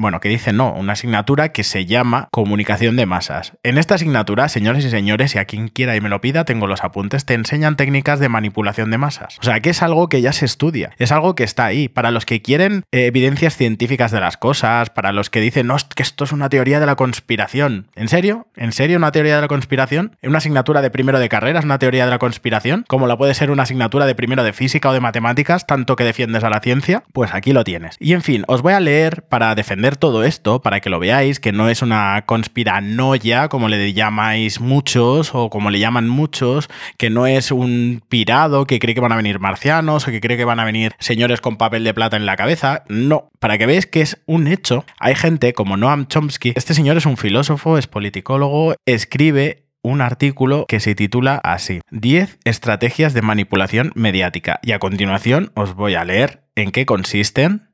bueno, 0.00 0.20
que 0.20 0.29
dice 0.29 0.52
no, 0.52 0.73
una 0.73 0.94
asignatura 0.94 1.50
que 1.50 1.64
se 1.64 1.87
llama 1.87 2.29
comunicación 2.31 2.97
de 2.97 3.06
masas. 3.06 3.52
En 3.62 3.79
esta 3.79 3.97
asignatura, 3.97 4.49
señores 4.49 4.85
y 4.85 4.91
señores, 4.91 5.35
y 5.35 5.38
a 5.38 5.44
quien 5.44 5.69
quiera 5.69 5.97
y 5.97 6.00
me 6.00 6.08
lo 6.08 6.20
pida, 6.20 6.44
tengo 6.44 6.67
los 6.67 6.82
apuntes, 6.82 7.25
te 7.25 7.35
enseñan 7.35 7.76
técnicas 7.76 8.20
de 8.20 8.29
manipulación 8.29 8.91
de 8.91 8.99
masas. 8.99 9.38
O 9.41 9.44
sea, 9.44 9.61
que 9.61 9.70
es 9.70 9.82
algo 9.82 10.08
que 10.08 10.23
ya 10.23 10.32
se 10.32 10.44
estudia, 10.44 10.93
es 10.99 11.12
algo 11.12 11.35
que 11.35 11.44
está 11.44 11.67
ahí. 11.67 11.88
Para 11.88 12.11
los 12.11 12.26
que 12.26 12.43
quieren 12.43 12.85
eh, 12.93 13.06
evidencias 13.06 13.56
científicas 13.56 14.11
de 14.11 14.20
las 14.20 14.37
cosas, 14.37 14.91
para 14.91 15.12
los 15.12 15.31
que 15.31 15.41
dicen, 15.41 15.67
no, 15.67 15.76
que 15.94 16.02
esto 16.02 16.25
es 16.25 16.32
una 16.32 16.49
teoría 16.49 16.81
de 16.81 16.87
la 16.87 16.97
conspiración. 16.97 17.88
¿En 17.94 18.08
serio? 18.08 18.47
¿En 18.56 18.73
serio 18.73 18.97
una 18.97 19.12
teoría 19.12 19.37
de 19.37 19.43
la 19.43 19.49
conspiración? 19.49 20.17
¿Una 20.23 20.38
asignatura 20.38 20.82
de 20.82 20.91
primero 20.91 21.19
de 21.19 21.29
carrera 21.29 21.58
es 21.58 21.64
una 21.64 21.79
teoría 21.79 22.05
de 22.05 22.11
la 22.11 22.19
conspiración? 22.19 22.85
Como 22.88 23.06
la 23.06 23.17
puede 23.17 23.35
ser 23.35 23.50
una 23.50 23.64
asignatura 23.64 24.06
de 24.06 24.14
primero 24.14 24.43
de 24.43 24.52
física 24.52 24.91
o 24.91 24.93
de 24.93 25.00
matemáticas, 25.00 25.67
tanto 25.67 25.97
que 25.97 26.05
defiendes 26.05 26.44
a 26.44 26.50
la 26.50 26.61
ciencia? 26.61 27.05
Pues 27.12 27.35
aquí 27.35 27.52
lo 27.52 27.64
tienes. 27.64 27.97
Y 27.99 28.12
en 28.12 28.23
fin, 28.23 28.44
os 28.47 28.62
voy 28.62 28.73
a 28.73 28.81
leer 28.81 29.23
para 29.29 29.55
defender 29.55 29.89
todo 29.96 30.25
esto 30.25 30.60
para 30.60 30.81
que 30.81 30.90
lo 30.90 30.98
veáis, 30.98 31.40
que 31.40 31.52
no 31.52 31.69
es 31.69 31.82
una 31.82 32.25
conspiranoia, 32.26 33.48
como 33.48 33.69
le 33.69 33.92
llamáis 33.92 34.60
muchos, 34.60 35.35
o 35.35 35.50
como 35.50 35.70
le 35.70 35.78
llaman 35.78 36.09
muchos, 36.09 36.68
que 36.99 37.11
no 37.11 37.26
es 37.26 37.50
un 37.50 38.02
pirado 38.09 38.66
que 38.66 38.78
cree 38.78 38.94
que 38.94 39.00
van 39.00 39.12
a 39.12 39.16
venir 39.16 39.40
marcianos, 39.40 40.06
o 40.06 40.11
que 40.11 40.20
cree 40.20 40.37
que 40.37 40.44
van 40.44 40.61
a 40.61 40.64
venir 40.64 40.92
señores 40.99 41.40
con 41.40 41.56
papel 41.56 41.85
de 41.85 41.94
plata 41.94 42.16
en 42.16 42.26
la 42.26 42.37
cabeza. 42.37 42.85
No, 42.88 43.30
para 43.38 43.59
que 43.59 43.66
veáis 43.66 43.87
que 43.87 44.00
es 44.00 44.20
un 44.26 44.47
hecho. 44.47 44.85
Hay 44.99 45.14
gente 45.14 45.52
como 45.52 45.76
Noam 45.76 46.06
Chomsky, 46.06 46.52
este 46.56 46.75
señor 46.75 46.97
es 46.97 47.06
un 47.06 47.16
filósofo, 47.16 47.78
es 47.78 47.87
politicólogo, 47.87 48.75
escribe 48.87 49.64
un 49.82 50.00
artículo 50.00 50.66
que 50.68 50.80
se 50.80 50.94
titula 50.94 51.40
así, 51.42 51.80
10 51.90 52.38
estrategias 52.44 53.14
de 53.14 53.23
manipulación 53.23 53.92
mediática. 53.94 54.61
Y 54.62 54.73
a 54.73 54.78
continuación 54.78 55.52
os 55.54 55.75
voy 55.75 55.94
a 55.94 56.04
leer 56.04 56.42
en 56.54 56.70
qué 56.70 56.87
consisten 56.87 57.69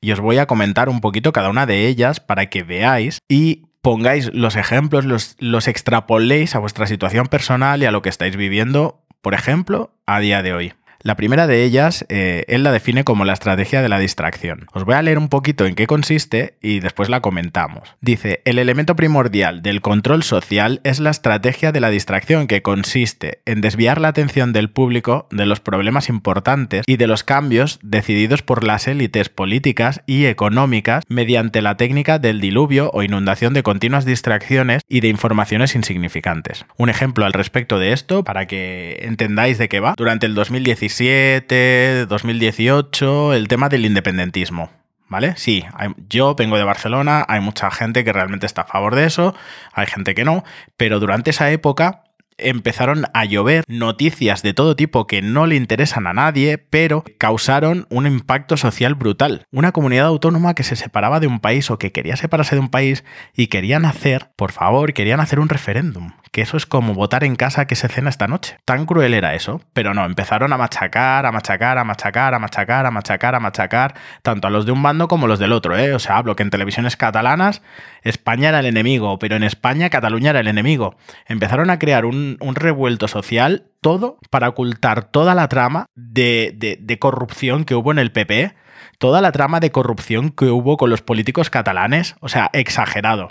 y 0.00 0.12
os 0.12 0.20
voy 0.20 0.38
a 0.38 0.46
comentar 0.46 0.88
un 0.88 1.00
poquito 1.00 1.32
cada 1.32 1.50
una 1.50 1.66
de 1.66 1.86
ellas 1.86 2.20
para 2.20 2.46
que 2.46 2.62
veáis 2.62 3.18
y 3.28 3.66
pongáis 3.82 4.32
los 4.34 4.56
ejemplos, 4.56 5.04
los, 5.04 5.36
los 5.38 5.68
extrapoléis 5.68 6.54
a 6.54 6.58
vuestra 6.58 6.86
situación 6.86 7.26
personal 7.26 7.82
y 7.82 7.86
a 7.86 7.90
lo 7.90 8.02
que 8.02 8.08
estáis 8.08 8.36
viviendo, 8.36 9.04
por 9.22 9.34
ejemplo, 9.34 9.92
a 10.06 10.20
día 10.20 10.42
de 10.42 10.52
hoy. 10.52 10.72
La 11.04 11.14
primera 11.14 11.46
de 11.46 11.62
ellas, 11.62 12.04
eh, 12.08 12.44
él 12.48 12.64
la 12.64 12.72
define 12.72 13.04
como 13.04 13.24
la 13.24 13.32
estrategia 13.32 13.82
de 13.82 13.88
la 13.88 14.00
distracción. 14.00 14.66
Os 14.72 14.84
voy 14.84 14.96
a 14.96 15.02
leer 15.02 15.18
un 15.18 15.28
poquito 15.28 15.64
en 15.64 15.76
qué 15.76 15.86
consiste 15.86 16.56
y 16.60 16.80
después 16.80 17.08
la 17.08 17.20
comentamos. 17.20 17.94
Dice, 18.00 18.42
el 18.44 18.58
elemento 18.58 18.96
primordial 18.96 19.62
del 19.62 19.80
control 19.80 20.24
social 20.24 20.80
es 20.82 20.98
la 20.98 21.10
estrategia 21.10 21.70
de 21.70 21.78
la 21.78 21.90
distracción 21.90 22.48
que 22.48 22.62
consiste 22.62 23.42
en 23.44 23.60
desviar 23.60 24.00
la 24.00 24.08
atención 24.08 24.52
del 24.52 24.70
público 24.70 25.28
de 25.30 25.46
los 25.46 25.60
problemas 25.60 26.08
importantes 26.08 26.82
y 26.84 26.96
de 26.96 27.06
los 27.06 27.22
cambios 27.22 27.78
decididos 27.82 28.42
por 28.42 28.64
las 28.64 28.88
élites 28.88 29.28
políticas 29.28 30.02
y 30.04 30.24
económicas 30.24 31.04
mediante 31.08 31.62
la 31.62 31.76
técnica 31.76 32.18
del 32.18 32.40
diluvio 32.40 32.90
o 32.92 33.04
inundación 33.04 33.54
de 33.54 33.62
continuas 33.62 34.04
distracciones 34.04 34.82
y 34.88 34.98
de 34.98 35.08
informaciones 35.08 35.76
insignificantes. 35.76 36.66
Un 36.76 36.88
ejemplo 36.88 37.24
al 37.24 37.34
respecto 37.34 37.78
de 37.78 37.92
esto, 37.92 38.24
para 38.24 38.46
que 38.46 38.98
entendáis 39.02 39.58
de 39.58 39.68
qué 39.68 39.78
va, 39.78 39.94
durante 39.96 40.26
el 40.26 40.34
2017 40.34 40.87
2017, 40.88 42.06
2018, 42.06 43.34
el 43.34 43.46
tema 43.46 43.68
del 43.68 43.84
independentismo. 43.84 44.70
¿Vale? 45.10 45.34
Sí, 45.36 45.64
yo 46.10 46.34
vengo 46.34 46.58
de 46.58 46.64
Barcelona, 46.64 47.24
hay 47.28 47.40
mucha 47.40 47.70
gente 47.70 48.04
que 48.04 48.12
realmente 48.12 48.44
está 48.44 48.62
a 48.62 48.66
favor 48.66 48.94
de 48.94 49.06
eso, 49.06 49.34
hay 49.72 49.86
gente 49.86 50.14
que 50.14 50.24
no, 50.24 50.44
pero 50.76 51.00
durante 51.00 51.30
esa 51.30 51.50
época 51.50 52.04
empezaron 52.38 53.04
a 53.12 53.24
llover 53.24 53.64
noticias 53.68 54.42
de 54.42 54.54
todo 54.54 54.76
tipo 54.76 55.06
que 55.06 55.22
no 55.22 55.46
le 55.46 55.56
interesan 55.56 56.06
a 56.06 56.12
nadie, 56.12 56.58
pero 56.58 57.04
causaron 57.18 57.86
un 57.90 58.06
impacto 58.06 58.56
social 58.56 58.94
brutal. 58.94 59.46
Una 59.50 59.72
comunidad 59.72 60.06
autónoma 60.06 60.54
que 60.54 60.62
se 60.62 60.76
separaba 60.76 61.20
de 61.20 61.26
un 61.26 61.40
país 61.40 61.70
o 61.70 61.78
que 61.78 61.92
quería 61.92 62.16
separarse 62.16 62.56
de 62.56 62.60
un 62.60 62.70
país 62.70 63.04
y 63.34 63.48
querían 63.48 63.84
hacer, 63.84 64.30
por 64.36 64.52
favor, 64.52 64.92
querían 64.92 65.20
hacer 65.20 65.40
un 65.40 65.48
referéndum. 65.48 66.12
Que 66.30 66.42
eso 66.42 66.56
es 66.56 66.66
como 66.66 66.94
votar 66.94 67.24
en 67.24 67.36
casa 67.36 67.66
que 67.66 67.74
se 67.74 67.88
cena 67.88 68.10
esta 68.10 68.28
noche. 68.28 68.58
Tan 68.64 68.84
cruel 68.84 69.14
era 69.14 69.34
eso. 69.34 69.62
Pero 69.72 69.94
no, 69.94 70.04
empezaron 70.04 70.52
a 70.52 70.58
machacar, 70.58 71.24
a 71.24 71.32
machacar, 71.32 71.78
a 71.78 71.84
machacar, 71.84 72.34
a 72.34 72.38
machacar, 72.38 72.86
a 72.86 72.90
machacar, 72.90 73.34
a 73.34 73.40
machacar, 73.40 73.94
tanto 74.22 74.46
a 74.46 74.50
los 74.50 74.66
de 74.66 74.72
un 74.72 74.82
bando 74.82 75.08
como 75.08 75.24
a 75.24 75.28
los 75.28 75.38
del 75.38 75.52
otro. 75.52 75.76
¿eh? 75.76 75.94
O 75.94 75.98
sea, 75.98 76.18
hablo 76.18 76.36
que 76.36 76.42
en 76.42 76.50
televisiones 76.50 76.96
catalanas 76.96 77.62
España 78.02 78.50
era 78.50 78.60
el 78.60 78.66
enemigo, 78.66 79.18
pero 79.18 79.36
en 79.36 79.42
España 79.42 79.90
Cataluña 79.90 80.30
era 80.30 80.40
el 80.40 80.48
enemigo. 80.48 80.96
Empezaron 81.26 81.70
a 81.70 81.78
crear 81.78 82.04
un, 82.04 82.27
revuelto 82.54 83.08
social, 83.08 83.66
todo 83.80 84.18
para 84.30 84.48
ocultar 84.48 85.04
toda 85.04 85.34
la 85.34 85.48
trama 85.48 85.86
de, 85.94 86.76
de 86.78 86.98
corrupción 86.98 87.64
que 87.64 87.74
hubo 87.74 87.92
en 87.92 87.98
el 87.98 88.12
PP, 88.12 88.54
toda 88.98 89.20
la 89.20 89.32
trama 89.32 89.60
de 89.60 89.70
corrupción 89.70 90.30
que 90.30 90.46
hubo 90.46 90.76
con 90.76 90.90
los 90.90 91.02
políticos 91.02 91.50
catalanes, 91.50 92.16
o 92.20 92.28
sea, 92.28 92.50
exagerado. 92.52 93.28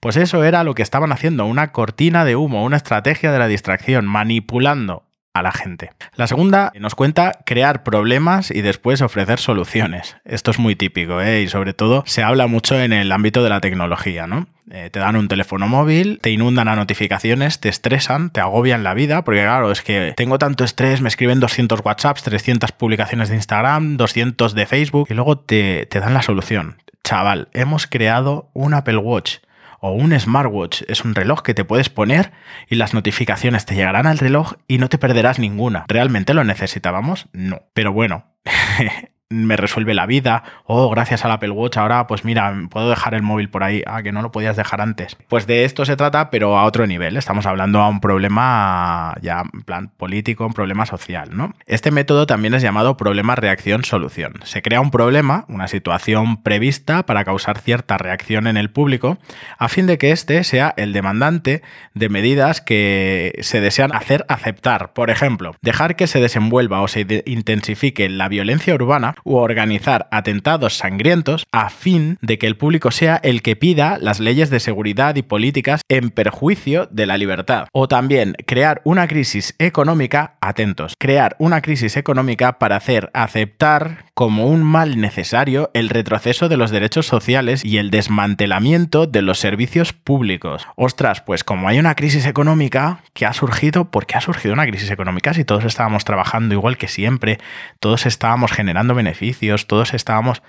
Pues 0.00 0.16
eso 0.16 0.44
era 0.44 0.64
lo 0.64 0.74
que 0.74 0.82
estaban 0.82 1.12
haciendo, 1.12 1.44
una 1.46 1.72
cortina 1.72 2.24
de 2.24 2.36
humo, 2.36 2.64
una 2.64 2.76
estrategia 2.76 3.32
de 3.32 3.38
la 3.38 3.46
distracción, 3.46 4.06
manipulando 4.06 5.04
a 5.32 5.42
la 5.42 5.52
gente. 5.52 5.90
La 6.16 6.26
segunda 6.26 6.72
nos 6.78 6.94
cuenta 6.94 7.38
crear 7.44 7.82
problemas 7.82 8.50
y 8.50 8.62
después 8.62 9.00
ofrecer 9.00 9.38
soluciones. 9.38 10.16
Esto 10.24 10.50
es 10.50 10.58
muy 10.58 10.74
típico 10.74 11.20
¿eh? 11.20 11.42
y 11.42 11.48
sobre 11.48 11.72
todo 11.72 12.02
se 12.06 12.22
habla 12.22 12.46
mucho 12.46 12.80
en 12.80 12.92
el 12.92 13.12
ámbito 13.12 13.42
de 13.44 13.50
la 13.50 13.60
tecnología, 13.60 14.26
¿no? 14.26 14.46
Eh, 14.72 14.88
te 14.90 15.00
dan 15.00 15.16
un 15.16 15.26
teléfono 15.26 15.66
móvil, 15.66 16.20
te 16.22 16.30
inundan 16.30 16.68
a 16.68 16.76
notificaciones, 16.76 17.58
te 17.58 17.68
estresan, 17.68 18.30
te 18.30 18.40
agobian 18.40 18.84
la 18.84 18.94
vida, 18.94 19.24
porque 19.24 19.42
claro, 19.42 19.72
es 19.72 19.82
que 19.82 20.14
tengo 20.16 20.38
tanto 20.38 20.62
estrés, 20.62 21.00
me 21.00 21.08
escriben 21.08 21.40
200 21.40 21.80
WhatsApps, 21.84 22.22
300 22.22 22.70
publicaciones 22.72 23.28
de 23.28 23.36
Instagram, 23.36 23.96
200 23.96 24.54
de 24.54 24.66
Facebook 24.66 25.08
y 25.10 25.14
luego 25.14 25.38
te, 25.38 25.86
te 25.86 25.98
dan 25.98 26.14
la 26.14 26.22
solución. 26.22 26.76
Chaval, 27.02 27.48
hemos 27.52 27.86
creado 27.86 28.48
un 28.52 28.74
Apple 28.74 28.98
Watch 28.98 29.38
o 29.80 29.92
un 29.92 30.18
smartwatch. 30.18 30.82
Es 30.88 31.04
un 31.04 31.14
reloj 31.14 31.42
que 31.42 31.54
te 31.54 31.64
puedes 31.64 31.88
poner 31.88 32.32
y 32.68 32.76
las 32.76 32.94
notificaciones 32.94 33.66
te 33.66 33.74
llegarán 33.74 34.06
al 34.06 34.18
reloj 34.18 34.54
y 34.68 34.78
no 34.78 34.88
te 34.88 34.98
perderás 34.98 35.38
ninguna. 35.38 35.84
¿Realmente 35.88 36.34
lo 36.34 36.44
necesitábamos? 36.44 37.28
No. 37.32 37.62
Pero 37.74 37.92
bueno, 37.92 38.26
me 39.30 39.56
resuelve 39.56 39.94
la 39.94 40.06
vida. 40.06 40.42
Oh, 40.64 40.90
gracias 40.90 41.24
al 41.24 41.30
Apple 41.30 41.50
Watch, 41.50 41.76
ahora 41.76 42.08
pues 42.08 42.24
mira, 42.24 42.52
puedo 42.68 42.90
dejar 42.90 43.14
el 43.14 43.22
móvil 43.22 43.48
por 43.48 43.62
ahí. 43.62 43.82
Ah, 43.86 44.02
que 44.02 44.10
no 44.10 44.22
lo 44.22 44.32
podías 44.32 44.56
dejar 44.56 44.80
antes. 44.80 45.16
Pues 45.28 45.46
de 45.46 45.64
esto 45.64 45.84
se 45.84 45.96
trata, 45.96 46.30
pero 46.30 46.58
a 46.58 46.64
otro 46.64 46.86
nivel. 46.86 47.16
Estamos 47.16 47.46
hablando 47.46 47.80
a 47.80 47.88
un 47.88 48.00
problema 48.00 49.16
ya 49.22 49.44
en 49.54 49.62
plan 49.62 49.92
político, 49.96 50.44
un 50.44 50.52
problema 50.52 50.84
social, 50.84 51.30
¿no? 51.32 51.54
Este 51.66 51.92
método 51.92 52.26
también 52.26 52.54
es 52.54 52.62
llamado 52.62 52.96
problema 52.96 53.36
reacción 53.36 53.84
solución. 53.84 54.34
Se 54.42 54.62
crea 54.62 54.80
un 54.80 54.90
problema, 54.90 55.44
una 55.48 55.68
situación 55.68 56.42
prevista 56.42 57.06
para 57.06 57.24
causar 57.24 57.58
cierta 57.58 57.98
reacción 57.98 58.48
en 58.48 58.56
el 58.56 58.70
público, 58.70 59.18
a 59.58 59.68
fin 59.68 59.86
de 59.86 59.96
que 59.96 60.10
éste 60.10 60.42
sea 60.42 60.74
el 60.76 60.92
demandante 60.92 61.62
de 61.94 62.08
medidas 62.08 62.60
que 62.60 63.38
se 63.42 63.60
desean 63.60 63.94
hacer 63.94 64.24
aceptar. 64.28 64.92
Por 64.92 65.08
ejemplo, 65.08 65.54
dejar 65.62 65.94
que 65.94 66.08
se 66.08 66.20
desenvuelva 66.20 66.80
o 66.80 66.88
se 66.88 67.22
intensifique 67.26 68.08
la 68.08 68.28
violencia 68.28 68.74
urbana 68.74 69.14
u 69.24 69.36
organizar 69.36 70.08
atentados 70.10 70.76
sangrientos 70.76 71.46
a 71.52 71.70
fin 71.70 72.18
de 72.20 72.38
que 72.38 72.46
el 72.46 72.56
público 72.56 72.90
sea 72.90 73.16
el 73.22 73.42
que 73.42 73.56
pida 73.56 73.98
las 74.00 74.20
leyes 74.20 74.50
de 74.50 74.60
seguridad 74.60 75.16
y 75.16 75.22
políticas 75.22 75.82
en 75.88 76.10
perjuicio 76.10 76.88
de 76.90 77.06
la 77.06 77.18
libertad. 77.18 77.68
O 77.72 77.88
también 77.88 78.34
crear 78.46 78.80
una 78.84 79.06
crisis 79.08 79.54
económica, 79.58 80.36
atentos, 80.40 80.94
crear 80.98 81.36
una 81.38 81.60
crisis 81.60 81.96
económica 81.96 82.58
para 82.58 82.76
hacer 82.76 83.10
aceptar 83.14 84.06
como 84.14 84.46
un 84.46 84.62
mal 84.62 85.00
necesario 85.00 85.70
el 85.74 85.88
retroceso 85.88 86.48
de 86.48 86.56
los 86.56 86.70
derechos 86.70 87.06
sociales 87.06 87.64
y 87.64 87.78
el 87.78 87.90
desmantelamiento 87.90 89.06
de 89.06 89.22
los 89.22 89.38
servicios 89.38 89.92
públicos. 89.92 90.66
Ostras, 90.76 91.20
pues 91.22 91.44
como 91.44 91.68
hay 91.68 91.78
una 91.78 91.94
crisis 91.94 92.26
económica 92.26 93.02
que 93.14 93.26
ha 93.26 93.32
surgido, 93.32 93.90
¿por 93.90 94.06
qué 94.06 94.16
ha 94.16 94.20
surgido 94.20 94.54
una 94.54 94.66
crisis 94.66 94.90
económica 94.90 95.34
si 95.34 95.44
todos 95.44 95.64
estábamos 95.64 96.04
trabajando 96.04 96.54
igual 96.54 96.76
que 96.76 96.88
siempre, 96.88 97.38
todos 97.78 98.06
estábamos 98.06 98.52
generando 98.52 98.94
beneficios? 98.94 99.09
Beneficios, 99.10 99.66
todos 99.66 99.94
estábamos... 99.94 100.42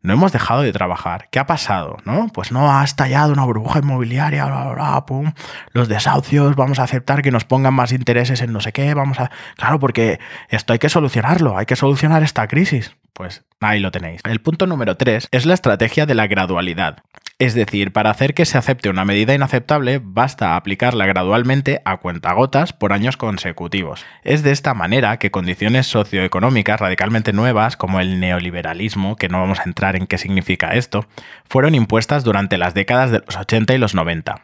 No 0.00 0.12
hemos 0.12 0.30
dejado 0.30 0.62
de 0.62 0.72
trabajar. 0.72 1.28
¿Qué 1.32 1.40
ha 1.40 1.46
pasado? 1.46 1.96
¿No? 2.04 2.28
Pues 2.32 2.52
no, 2.52 2.72
ha 2.72 2.84
estallado 2.84 3.32
una 3.32 3.44
burbuja 3.44 3.80
inmobiliaria, 3.80 4.46
bla, 4.46 4.72
bla, 4.72 5.06
pum. 5.06 5.32
Los 5.72 5.88
desahucios, 5.88 6.54
vamos 6.54 6.78
a 6.78 6.84
aceptar 6.84 7.20
que 7.20 7.32
nos 7.32 7.44
pongan 7.44 7.74
más 7.74 7.90
intereses 7.90 8.40
en 8.40 8.52
no 8.52 8.60
sé 8.60 8.72
qué, 8.72 8.94
vamos 8.94 9.18
a... 9.18 9.32
Claro, 9.56 9.80
porque 9.80 10.20
esto 10.50 10.72
hay 10.72 10.78
que 10.78 10.88
solucionarlo, 10.88 11.58
hay 11.58 11.66
que 11.66 11.74
solucionar 11.74 12.22
esta 12.22 12.46
crisis. 12.46 12.96
Pues 13.12 13.44
ahí 13.60 13.80
lo 13.80 13.90
tenéis. 13.90 14.20
El 14.24 14.40
punto 14.40 14.68
número 14.68 14.96
3 14.96 15.28
es 15.32 15.46
la 15.46 15.54
estrategia 15.54 16.06
de 16.06 16.14
la 16.14 16.28
gradualidad. 16.28 16.98
Es 17.40 17.54
decir, 17.54 17.92
para 17.92 18.10
hacer 18.10 18.34
que 18.34 18.44
se 18.44 18.58
acepte 18.58 18.90
una 18.90 19.04
medida 19.04 19.32
inaceptable, 19.32 20.00
basta 20.02 20.56
aplicarla 20.56 21.06
gradualmente 21.06 21.80
a 21.84 21.98
cuentagotas 21.98 22.72
por 22.72 22.92
años 22.92 23.16
consecutivos. 23.16 24.04
Es 24.24 24.42
de 24.42 24.50
esta 24.50 24.74
manera 24.74 25.18
que 25.20 25.30
condiciones 25.30 25.86
socioeconómicas 25.86 26.80
radicalmente 26.80 27.32
nuevas, 27.32 27.76
como 27.76 28.00
el 28.00 28.18
neoliberalismo, 28.18 29.14
que 29.14 29.28
no 29.28 29.38
vamos 29.38 29.60
a 29.60 29.64
entrar 29.64 29.94
en 29.94 30.08
qué 30.08 30.18
significa 30.18 30.74
esto, 30.74 31.06
fueron 31.44 31.76
impuestas 31.76 32.24
durante 32.24 32.58
las 32.58 32.74
décadas 32.74 33.12
de 33.12 33.22
los 33.24 33.36
80 33.36 33.72
y 33.72 33.78
los 33.78 33.94
90. 33.94 34.42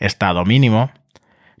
Estado 0.00 0.44
mínimo, 0.44 0.90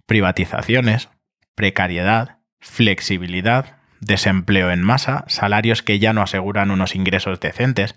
privatizaciones, 0.06 1.08
precariedad, 1.54 2.38
flexibilidad, 2.58 3.76
desempleo 4.00 4.72
en 4.72 4.82
masa, 4.82 5.24
salarios 5.28 5.84
que 5.84 6.00
ya 6.00 6.12
no 6.12 6.20
aseguran 6.20 6.72
unos 6.72 6.96
ingresos 6.96 7.38
decentes, 7.38 7.94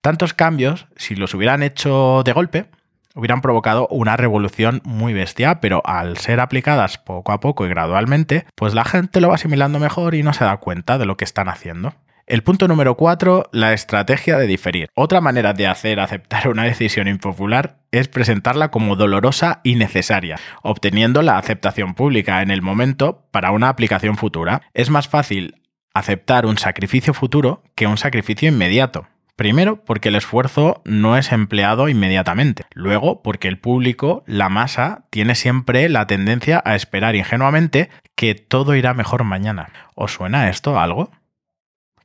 Tantos 0.00 0.34
cambios, 0.34 0.86
si 0.96 1.16
los 1.16 1.34
hubieran 1.34 1.62
hecho 1.62 2.22
de 2.24 2.32
golpe, 2.32 2.66
hubieran 3.14 3.40
provocado 3.40 3.88
una 3.88 4.16
revolución 4.16 4.80
muy 4.84 5.12
bestia, 5.12 5.60
pero 5.60 5.82
al 5.84 6.18
ser 6.18 6.38
aplicadas 6.40 6.98
poco 6.98 7.32
a 7.32 7.40
poco 7.40 7.66
y 7.66 7.68
gradualmente, 7.68 8.46
pues 8.54 8.74
la 8.74 8.84
gente 8.84 9.20
lo 9.20 9.28
va 9.28 9.34
asimilando 9.34 9.80
mejor 9.80 10.14
y 10.14 10.22
no 10.22 10.32
se 10.32 10.44
da 10.44 10.56
cuenta 10.58 10.98
de 10.98 11.06
lo 11.06 11.16
que 11.16 11.24
están 11.24 11.48
haciendo. 11.48 11.94
El 12.28 12.42
punto 12.42 12.68
número 12.68 12.94
4, 12.94 13.48
la 13.52 13.72
estrategia 13.72 14.36
de 14.36 14.46
diferir. 14.46 14.90
Otra 14.94 15.22
manera 15.22 15.54
de 15.54 15.66
hacer 15.66 15.98
aceptar 15.98 16.48
una 16.48 16.64
decisión 16.64 17.08
impopular 17.08 17.78
es 17.90 18.06
presentarla 18.06 18.70
como 18.70 18.96
dolorosa 18.96 19.62
y 19.64 19.76
necesaria, 19.76 20.36
obteniendo 20.62 21.22
la 21.22 21.38
aceptación 21.38 21.94
pública 21.94 22.42
en 22.42 22.50
el 22.50 22.60
momento 22.60 23.26
para 23.30 23.50
una 23.50 23.70
aplicación 23.70 24.16
futura. 24.16 24.60
Es 24.74 24.90
más 24.90 25.08
fácil 25.08 25.62
aceptar 25.94 26.44
un 26.44 26.58
sacrificio 26.58 27.14
futuro 27.14 27.62
que 27.74 27.86
un 27.86 27.96
sacrificio 27.96 28.46
inmediato. 28.46 29.06
Primero, 29.38 29.84
porque 29.84 30.08
el 30.08 30.16
esfuerzo 30.16 30.82
no 30.84 31.16
es 31.16 31.30
empleado 31.30 31.88
inmediatamente. 31.88 32.64
Luego, 32.74 33.22
porque 33.22 33.46
el 33.46 33.56
público, 33.56 34.24
la 34.26 34.48
masa, 34.48 35.04
tiene 35.10 35.36
siempre 35.36 35.88
la 35.88 36.08
tendencia 36.08 36.60
a 36.64 36.74
esperar 36.74 37.14
ingenuamente 37.14 37.88
que 38.16 38.34
todo 38.34 38.74
irá 38.74 38.94
mejor 38.94 39.22
mañana. 39.22 39.68
¿Os 39.94 40.14
suena 40.14 40.48
esto 40.48 40.80
algo? 40.80 41.12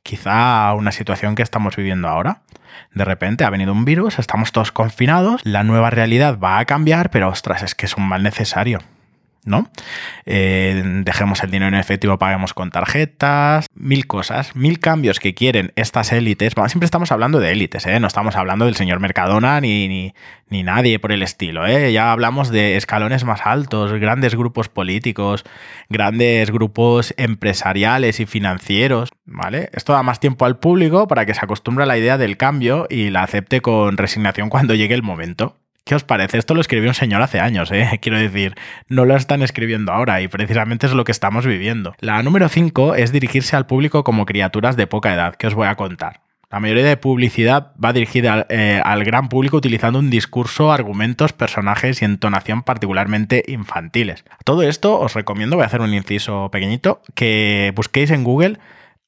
Quizá 0.04 0.72
una 0.74 0.92
situación 0.92 1.34
que 1.34 1.42
estamos 1.42 1.74
viviendo 1.74 2.06
ahora. 2.06 2.42
De 2.92 3.04
repente 3.04 3.42
ha 3.42 3.50
venido 3.50 3.72
un 3.72 3.84
virus, 3.84 4.20
estamos 4.20 4.52
todos 4.52 4.70
confinados, 4.70 5.40
la 5.44 5.64
nueva 5.64 5.90
realidad 5.90 6.38
va 6.38 6.60
a 6.60 6.66
cambiar, 6.66 7.10
pero 7.10 7.28
ostras, 7.28 7.64
es 7.64 7.74
que 7.74 7.86
es 7.86 7.96
un 7.96 8.06
mal 8.06 8.22
necesario. 8.22 8.78
¿No? 9.44 9.70
Eh, 10.26 10.82
dejemos 11.04 11.42
el 11.42 11.50
dinero 11.50 11.68
en 11.68 11.80
efectivo, 11.80 12.18
paguemos 12.18 12.54
con 12.54 12.70
tarjetas, 12.70 13.66
mil 13.74 14.06
cosas, 14.06 14.56
mil 14.56 14.80
cambios 14.80 15.20
que 15.20 15.34
quieren 15.34 15.72
estas 15.76 16.12
élites. 16.12 16.54
siempre 16.66 16.84
estamos 16.84 17.12
hablando 17.12 17.40
de 17.40 17.52
élites, 17.52 17.86
¿eh? 17.86 18.00
no 18.00 18.06
estamos 18.06 18.36
hablando 18.36 18.64
del 18.64 18.76
señor 18.76 19.00
Mercadona 19.00 19.60
ni, 19.60 20.12
ni, 20.48 20.62
nadie 20.62 20.98
por 20.98 21.12
el 21.12 21.22
estilo. 21.22 21.66
¿eh? 21.66 21.92
Ya 21.92 22.12
hablamos 22.12 22.50
de 22.50 22.76
escalones 22.76 23.24
más 23.24 23.40
altos, 23.44 23.92
grandes 23.92 24.34
grupos 24.34 24.68
políticos, 24.68 25.44
grandes 25.88 26.50
grupos 26.50 27.12
empresariales 27.16 28.20
y 28.20 28.26
financieros. 28.26 29.10
¿Vale? 29.26 29.70
Esto 29.72 29.94
da 29.94 30.02
más 30.02 30.20
tiempo 30.20 30.44
al 30.44 30.58
público 30.58 31.08
para 31.08 31.26
que 31.26 31.34
se 31.34 31.44
acostumbre 31.44 31.84
a 31.84 31.86
la 31.86 31.98
idea 31.98 32.18
del 32.18 32.36
cambio 32.36 32.86
y 32.90 33.10
la 33.10 33.22
acepte 33.22 33.62
con 33.62 33.96
resignación 33.96 34.48
cuando 34.48 34.74
llegue 34.74 34.94
el 34.94 35.02
momento. 35.02 35.56
¿Qué 35.84 35.94
os 35.94 36.02
parece? 36.02 36.38
Esto 36.38 36.54
lo 36.54 36.62
escribió 36.62 36.88
un 36.88 36.94
señor 36.94 37.20
hace 37.20 37.40
años, 37.40 37.70
¿eh? 37.70 37.98
Quiero 38.02 38.18
decir, 38.18 38.54
no 38.88 39.04
lo 39.04 39.16
están 39.16 39.42
escribiendo 39.42 39.92
ahora 39.92 40.22
y 40.22 40.28
precisamente 40.28 40.86
es 40.86 40.94
lo 40.94 41.04
que 41.04 41.12
estamos 41.12 41.46
viviendo. 41.46 41.94
La 42.00 42.22
número 42.22 42.48
5 42.48 42.94
es 42.94 43.12
dirigirse 43.12 43.54
al 43.54 43.66
público 43.66 44.02
como 44.02 44.24
criaturas 44.24 44.76
de 44.76 44.86
poca 44.86 45.12
edad, 45.12 45.34
que 45.34 45.46
os 45.46 45.54
voy 45.54 45.68
a 45.68 45.74
contar. 45.74 46.22
La 46.50 46.60
mayoría 46.60 46.84
de 46.84 46.96
publicidad 46.96 47.72
va 47.84 47.92
dirigida 47.92 48.46
eh, 48.48 48.80
al 48.82 49.04
gran 49.04 49.28
público 49.28 49.58
utilizando 49.58 49.98
un 49.98 50.08
discurso, 50.08 50.72
argumentos, 50.72 51.34
personajes 51.34 52.00
y 52.00 52.06
entonación 52.06 52.62
particularmente 52.62 53.44
infantiles. 53.46 54.24
Todo 54.44 54.62
esto 54.62 54.98
os 54.98 55.12
recomiendo, 55.12 55.56
voy 55.56 55.64
a 55.64 55.66
hacer 55.66 55.82
un 55.82 55.92
inciso 55.92 56.50
pequeñito, 56.50 57.02
que 57.14 57.72
busquéis 57.74 58.10
en 58.10 58.24
Google 58.24 58.58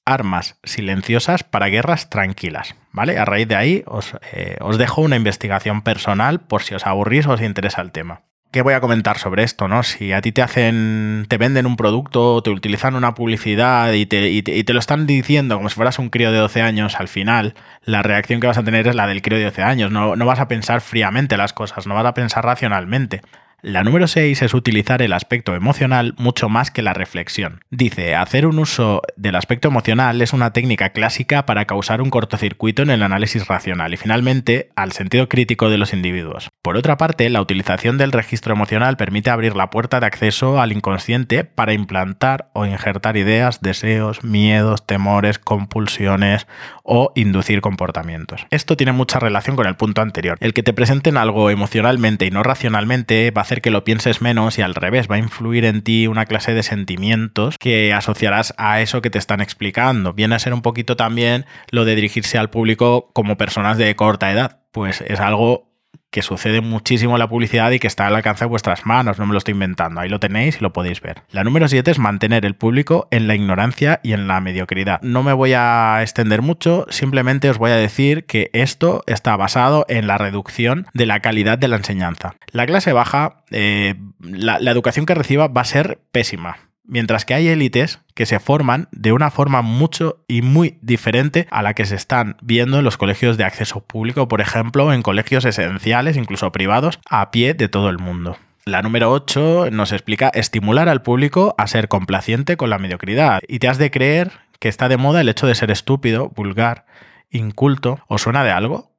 armas 0.07 0.59
silenciosas 0.65 1.45
para 1.45 1.67
guerras 1.67 2.09
tranquilas. 2.09 2.75
¿Vale? 2.93 3.19
A 3.19 3.27
raíz 3.27 3.49
de 3.49 3.57
ahí 3.57 3.83
os, 3.87 4.17
eh, 4.33 4.57
os 4.61 4.79
dejo 4.79 5.03
una 5.03 5.17
investigación 5.17 5.83
personal 5.83 6.41
por 6.41 6.63
si 6.63 6.75
os 6.75 6.87
aburrís 6.87 7.27
o 7.27 7.33
os 7.33 7.43
interesa 7.43 7.83
el 7.83 7.93
tema. 7.93 8.23
¿qué 8.57 8.63
voy 8.63 8.73
a 8.73 8.81
comentar 8.81 9.19
sobre 9.19 9.43
esto? 9.43 9.69
¿no? 9.69 9.83
Si 9.83 10.13
a 10.13 10.23
ti 10.23 10.33
te 10.33 10.41
hacen, 10.41 11.27
te 11.29 11.37
venden 11.37 11.67
un 11.67 11.77
producto, 11.77 12.43
te 12.43 12.49
utilizan 12.49 12.95
una 12.95 13.15
publicidad 13.15 13.93
y 13.93 14.07
te, 14.07 14.73
lo 14.73 14.79
están 14.79 15.07
diciendo 15.07 15.57
como 15.57 15.69
si 15.69 15.75
fueras 15.75 15.99
un 15.99 16.09
crío 16.09 16.33
de 16.33 16.39
12 16.39 16.63
años, 16.63 16.99
al 16.99 17.09
final 17.09 17.55
la 17.85 18.03
reacción 18.03 18.41
que 18.41 18.47
vas 18.47 18.57
a 18.57 18.65
tener 18.65 18.89
es 18.89 18.95
la 18.95 19.07
del 19.07 19.21
crío 19.21 19.37
de 19.37 19.45
12 19.45 19.63
años. 19.63 19.91
No, 19.91 20.17
no 20.17 20.25
vas 20.25 20.41
a 20.41 20.49
pensar 20.49 20.81
fríamente 20.81 21.37
las 21.37 21.53
cosas, 21.53 21.87
no 21.87 21.95
vas 21.95 22.07
a 22.07 22.15
pensar 22.15 22.47
racionalmente. 22.47 23.21
La 23.67 23.83
número 23.83 24.07
6 24.07 24.43
es 24.43 24.55
utilizar 24.55 25.03
el 25.03 25.13
aspecto 25.13 25.57
emocional 25.57 26.15
mucho 26.19 26.49
más 26.49 26.71
que 26.71 26.83
la 26.83 26.93
reflexión. 26.93 27.65
Dice, 27.69 28.15
hacer 28.15 28.47
un 28.47 28.61
uso 28.61 29.03
del 29.17 29.35
aspecto 29.35 29.67
emocional 29.67 30.23
es 30.23 30.33
una 30.33 30.53
técnica 30.53 30.91
clásica 30.91 31.47
para 31.47 31.65
causar 31.65 32.01
un 32.01 32.11
cortocircuito 32.11 32.83
en 32.83 32.91
el 32.91 33.03
análisis 33.03 33.49
racional 33.49 33.93
y 33.93 33.97
finalmente 33.97 34.71
al 34.77 34.93
sentido 34.93 35.29
crítico 35.29 35.69
de 35.69 35.79
los 35.79 35.93
individuos. 35.93 36.49
Por 36.63 36.77
otra 36.77 36.97
parte, 36.97 37.29
la 37.29 37.41
utilización 37.41 37.99
del 37.99 38.13
registro 38.13 38.53
emocional 38.53 38.97
permite 38.97 39.31
abrir 39.31 39.57
la 39.57 39.69
puerta 39.69 39.99
de 39.99 40.07
acceso 40.07 40.61
al 40.61 40.71
inconsciente 40.71 41.43
para 41.43 41.73
implantar 41.73 42.51
o 42.53 42.67
injertar 42.67 43.17
ideas, 43.17 43.63
deseos, 43.63 44.23
miedos, 44.23 44.87
temores, 44.87 45.41
compulsiones 45.41 46.47
o 46.85 47.11
inducir 47.17 47.63
comportamientos. 47.63 48.47
Esto 48.51 48.77
tiene 48.77 48.93
mucha 48.93 49.19
relación 49.19 49.57
con 49.57 49.67
el 49.67 49.75
punto 49.75 50.03
anterior. 50.03 50.39
El 50.39 50.55
que 50.55 50.63
te 50.63 50.73
presenten 50.73 51.17
algo 51.17 51.51
emocionalmente 51.51 52.27
y 52.27 52.31
no 52.31 52.45
racionalmente 52.45 53.33
va 53.33 53.41
a 53.41 53.43
hacer 53.43 53.56
que 53.61 53.71
lo 53.71 53.85
pienses 53.85 54.23
menos 54.23 54.59
y 54.59 54.63
al 54.63 54.75
revés, 54.75 55.09
va 55.11 55.17
a 55.17 55.19
influir 55.19 55.65
en 55.65 55.83
ti 55.83 56.07
una 56.07 56.27
clase 56.27 56.55
de 56.55 56.63
sentimientos 56.63 57.57
que 57.59 57.93
asociarás 57.93 58.55
a 58.57 58.81
eso 58.81 59.03
que 59.03 59.11
te 59.11 59.19
están 59.19 59.41
explicando. 59.41 60.13
Viene 60.13 60.35
a 60.35 60.39
ser 60.39 60.55
un 60.55 60.63
poquito 60.63 60.97
también 60.97 61.47
lo 61.71 61.85
de 61.85 61.95
dirigirse 61.95 62.39
al 62.39 62.51
público 62.51 63.11
como 63.13 63.37
personas 63.37 63.79
de 63.79 63.95
corta 63.97 64.33
edad. 64.33 64.61
Pues 64.73 65.01
es 65.01 65.21
algo 65.21 65.76
que 66.11 66.23
sucede 66.23 66.61
muchísimo 66.61 67.15
en 67.15 67.19
la 67.19 67.29
publicidad 67.29 67.71
y 67.71 67.79
que 67.79 67.87
está 67.87 68.07
al 68.07 68.17
alcance 68.17 68.45
de 68.45 68.49
vuestras 68.49 68.87
manos, 68.87 69.19
no 69.19 69.27
me 69.27 69.33
lo 69.33 69.39
estoy 69.39 69.53
inventando, 69.53 70.01
ahí 70.01 70.09
lo 70.09 70.21
tenéis 70.21 70.59
y 70.59 70.61
lo 70.61 70.73
podéis 70.73 71.01
ver. 71.01 71.23
La 71.31 71.45
número 71.45 71.69
7 71.69 71.91
es 71.91 71.99
mantener 71.99 72.45
el 72.45 72.55
público 72.55 73.09
en 73.11 73.27
la 73.27 73.35
ignorancia 73.35 74.01
y 74.03 74.13
en 74.13 74.27
la 74.29 74.41
mediocridad. 74.41 75.01
No 75.03 75.23
me 75.23 75.33
voy 75.33 75.53
a 75.55 75.99
extender 76.03 76.43
mucho, 76.43 76.87
simplemente 76.91 77.51
os 77.51 77.59
voy 77.59 77.71
a 77.71 77.77
decir 77.77 78.25
que 78.27 78.51
esto 78.53 79.03
está 79.07 79.37
basado 79.37 79.85
en 79.89 80.07
la 80.07 80.19
reducción 80.19 80.87
de 80.95 81.07
la 81.07 81.21
calidad 81.21 81.59
de 81.59 81.69
la 81.69 81.77
enseñanza. 81.77 82.37
La 82.53 82.67
clase 82.67 82.93
baja, 82.93 83.45
eh, 83.51 83.95
la 84.21 84.71
educación 84.71 85.07
que 85.07 85.15
reciba 85.15 85.49
va 85.49 85.63
a 85.63 85.65
ser 85.65 86.01
pésima 86.13 86.57
Mientras 86.89 87.25
que 87.25 87.35
hay 87.35 87.49
élites 87.49 88.01
que 88.15 88.27
se 88.27 88.39
forman 88.39 88.89
de 88.93 89.13
una 89.13 89.31
forma 89.31 89.63
mucho 89.63 90.25
y 90.29 90.43
muy 90.43 90.79
diferente 90.83 91.47
a 91.51 91.63
la 91.63 91.75
que 91.75 91.85
se 91.85 91.97
están 91.97 92.37
viendo 92.41 92.79
en 92.79 92.85
los 92.85 92.97
colegios 92.97 93.37
de 93.37 93.45
acceso 93.45 93.81
público, 93.81 94.29
por 94.29 94.41
ejemplo, 94.41 94.93
en 94.93 95.03
colegios 95.03 95.45
esenciales, 95.45 96.17
incluso 96.17 96.53
privados, 96.53 97.01
a 97.11 97.31
pie 97.31 97.55
de 97.55 97.69
todo 97.69 97.91
el 97.91 97.99
mundo. 97.99 98.37
La 98.65 98.83
número 98.83 99.13
8 99.13 99.71
nos 99.71 99.93
explica 99.93 100.29
estimular 100.29 100.89
al 100.89 101.03
público 101.03 101.55
a 101.59 101.67
ser 101.67 101.89
complaciente 101.89 102.57
con 102.57 102.71
la 102.71 102.79
mediocridad. 102.79 103.41
Y 103.47 103.61
te 103.61 103.69
has 103.69 103.79
de 103.79 103.91
creer 103.91 104.33
que 104.59 104.69
está 104.69 104.89
de 104.89 104.97
moda 104.97 105.21
el 105.21 105.29
hecho 105.29 105.47
de 105.47 105.55
ser 105.55 105.71
estúpido, 105.71 106.31
vulgar, 106.31 106.87
inculto. 107.31 108.01
¿Os 108.09 108.23
suena 108.23 108.43
de 108.43 108.51
algo? 108.51 108.96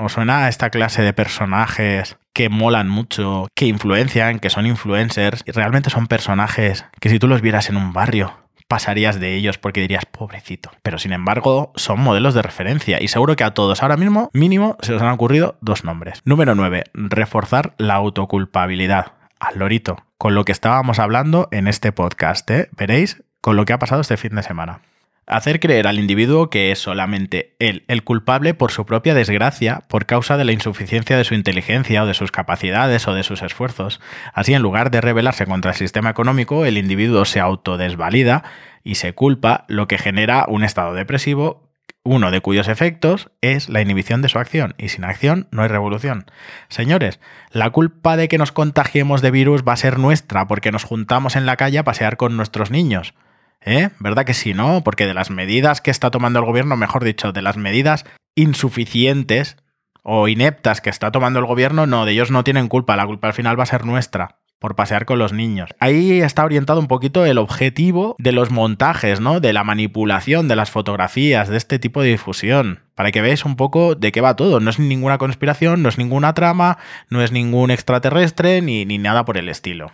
¿Os 0.00 0.12
suena 0.12 0.48
esta 0.48 0.70
clase 0.70 1.02
de 1.02 1.12
personajes 1.12 2.18
que 2.32 2.48
molan 2.48 2.88
mucho, 2.88 3.48
que 3.56 3.66
influencian, 3.66 4.38
que 4.38 4.48
son 4.48 4.64
influencers 4.64 5.42
y 5.44 5.50
realmente 5.50 5.90
son 5.90 6.06
personajes 6.06 6.84
que 7.00 7.08
si 7.08 7.18
tú 7.18 7.26
los 7.26 7.40
vieras 7.40 7.68
en 7.68 7.76
un 7.76 7.92
barrio 7.92 8.48
pasarías 8.68 9.18
de 9.18 9.34
ellos 9.34 9.58
porque 9.58 9.80
dirías 9.80 10.04
pobrecito. 10.06 10.70
Pero 10.82 10.98
sin 10.98 11.12
embargo 11.12 11.72
son 11.74 12.00
modelos 12.00 12.34
de 12.34 12.42
referencia 12.42 13.02
y 13.02 13.08
seguro 13.08 13.34
que 13.34 13.44
a 13.44 13.54
todos 13.54 13.82
ahora 13.82 13.96
mismo 13.96 14.30
mínimo 14.32 14.76
se 14.82 14.94
os 14.94 15.02
han 15.02 15.10
ocurrido 15.10 15.56
dos 15.60 15.84
nombres. 15.84 16.20
Número 16.24 16.54
9. 16.54 16.84
Reforzar 16.92 17.74
la 17.78 17.94
autoculpabilidad. 17.94 19.12
Al 19.40 19.58
lorito, 19.58 20.04
con 20.18 20.34
lo 20.34 20.44
que 20.44 20.52
estábamos 20.52 20.98
hablando 20.98 21.48
en 21.52 21.68
este 21.68 21.92
podcast. 21.92 22.48
¿eh? 22.50 22.68
Veréis 22.76 23.22
con 23.40 23.56
lo 23.56 23.64
que 23.64 23.72
ha 23.72 23.78
pasado 23.78 24.00
este 24.00 24.16
fin 24.16 24.34
de 24.34 24.42
semana. 24.42 24.80
Hacer 25.28 25.60
creer 25.60 25.86
al 25.86 25.98
individuo 25.98 26.48
que 26.48 26.72
es 26.72 26.78
solamente 26.78 27.54
él 27.58 27.84
el 27.86 28.02
culpable 28.02 28.54
por 28.54 28.72
su 28.72 28.86
propia 28.86 29.12
desgracia 29.12 29.84
por 29.86 30.06
causa 30.06 30.38
de 30.38 30.46
la 30.46 30.52
insuficiencia 30.52 31.18
de 31.18 31.24
su 31.24 31.34
inteligencia 31.34 32.02
o 32.02 32.06
de 32.06 32.14
sus 32.14 32.32
capacidades 32.32 33.06
o 33.06 33.12
de 33.14 33.22
sus 33.22 33.42
esfuerzos. 33.42 34.00
Así, 34.32 34.54
en 34.54 34.62
lugar 34.62 34.90
de 34.90 35.02
rebelarse 35.02 35.44
contra 35.44 35.72
el 35.72 35.76
sistema 35.76 36.08
económico, 36.08 36.64
el 36.64 36.78
individuo 36.78 37.26
se 37.26 37.40
autodesvalida 37.40 38.42
y 38.82 38.94
se 38.94 39.12
culpa, 39.12 39.66
lo 39.68 39.86
que 39.86 39.98
genera 39.98 40.46
un 40.48 40.64
estado 40.64 40.94
depresivo 40.94 41.68
uno 42.04 42.30
de 42.30 42.40
cuyos 42.40 42.68
efectos 42.68 43.30
es 43.42 43.68
la 43.68 43.82
inhibición 43.82 44.22
de 44.22 44.30
su 44.30 44.38
acción, 44.38 44.74
y 44.78 44.88
sin 44.88 45.04
acción 45.04 45.46
no 45.50 45.62
hay 45.62 45.68
revolución. 45.68 46.24
Señores, 46.68 47.20
la 47.50 47.68
culpa 47.68 48.16
de 48.16 48.28
que 48.28 48.38
nos 48.38 48.50
contagiemos 48.50 49.20
de 49.20 49.30
virus 49.30 49.62
va 49.62 49.74
a 49.74 49.76
ser 49.76 49.98
nuestra 49.98 50.46
porque 50.46 50.72
nos 50.72 50.84
juntamos 50.84 51.36
en 51.36 51.44
la 51.44 51.56
calle 51.56 51.78
a 51.78 51.84
pasear 51.84 52.16
con 52.16 52.34
nuestros 52.34 52.70
niños. 52.70 53.12
¿Eh? 53.60 53.90
¿Verdad 53.98 54.24
que 54.24 54.34
sí, 54.34 54.54
no? 54.54 54.82
Porque 54.84 55.06
de 55.06 55.14
las 55.14 55.30
medidas 55.30 55.80
que 55.80 55.90
está 55.90 56.10
tomando 56.10 56.38
el 56.38 56.44
gobierno, 56.44 56.76
mejor 56.76 57.04
dicho, 57.04 57.32
de 57.32 57.42
las 57.42 57.56
medidas 57.56 58.04
insuficientes 58.34 59.56
o 60.02 60.28
ineptas 60.28 60.80
que 60.80 60.90
está 60.90 61.10
tomando 61.10 61.38
el 61.38 61.46
gobierno, 61.46 61.86
no, 61.86 62.04
de 62.04 62.12
ellos 62.12 62.30
no 62.30 62.44
tienen 62.44 62.68
culpa, 62.68 62.96
la 62.96 63.06
culpa 63.06 63.28
al 63.28 63.34
final 63.34 63.58
va 63.58 63.64
a 63.64 63.66
ser 63.66 63.84
nuestra 63.84 64.38
por 64.58 64.74
pasear 64.74 65.04
con 65.04 65.18
los 65.18 65.32
niños. 65.32 65.70
Ahí 65.78 66.20
está 66.20 66.44
orientado 66.44 66.80
un 66.80 66.88
poquito 66.88 67.24
el 67.24 67.38
objetivo 67.38 68.16
de 68.18 68.32
los 68.32 68.50
montajes, 68.50 69.20
¿no? 69.20 69.40
De 69.40 69.52
la 69.52 69.64
manipulación 69.64 70.48
de 70.48 70.56
las 70.56 70.70
fotografías, 70.70 71.48
de 71.48 71.56
este 71.56 71.78
tipo 71.78 72.02
de 72.02 72.10
difusión, 72.10 72.80
para 72.94 73.12
que 73.12 73.20
veáis 73.20 73.44
un 73.44 73.56
poco 73.56 73.94
de 73.94 74.10
qué 74.10 74.20
va 74.20 74.36
todo. 74.36 74.60
No 74.60 74.70
es 74.70 74.78
ninguna 74.78 75.18
conspiración, 75.18 75.82
no 75.82 75.88
es 75.88 75.98
ninguna 75.98 76.34
trama, 76.34 76.78
no 77.08 77.22
es 77.22 77.30
ningún 77.30 77.70
extraterrestre 77.70 78.60
ni, 78.60 78.84
ni 78.84 78.98
nada 78.98 79.24
por 79.24 79.38
el 79.38 79.48
estilo. 79.48 79.92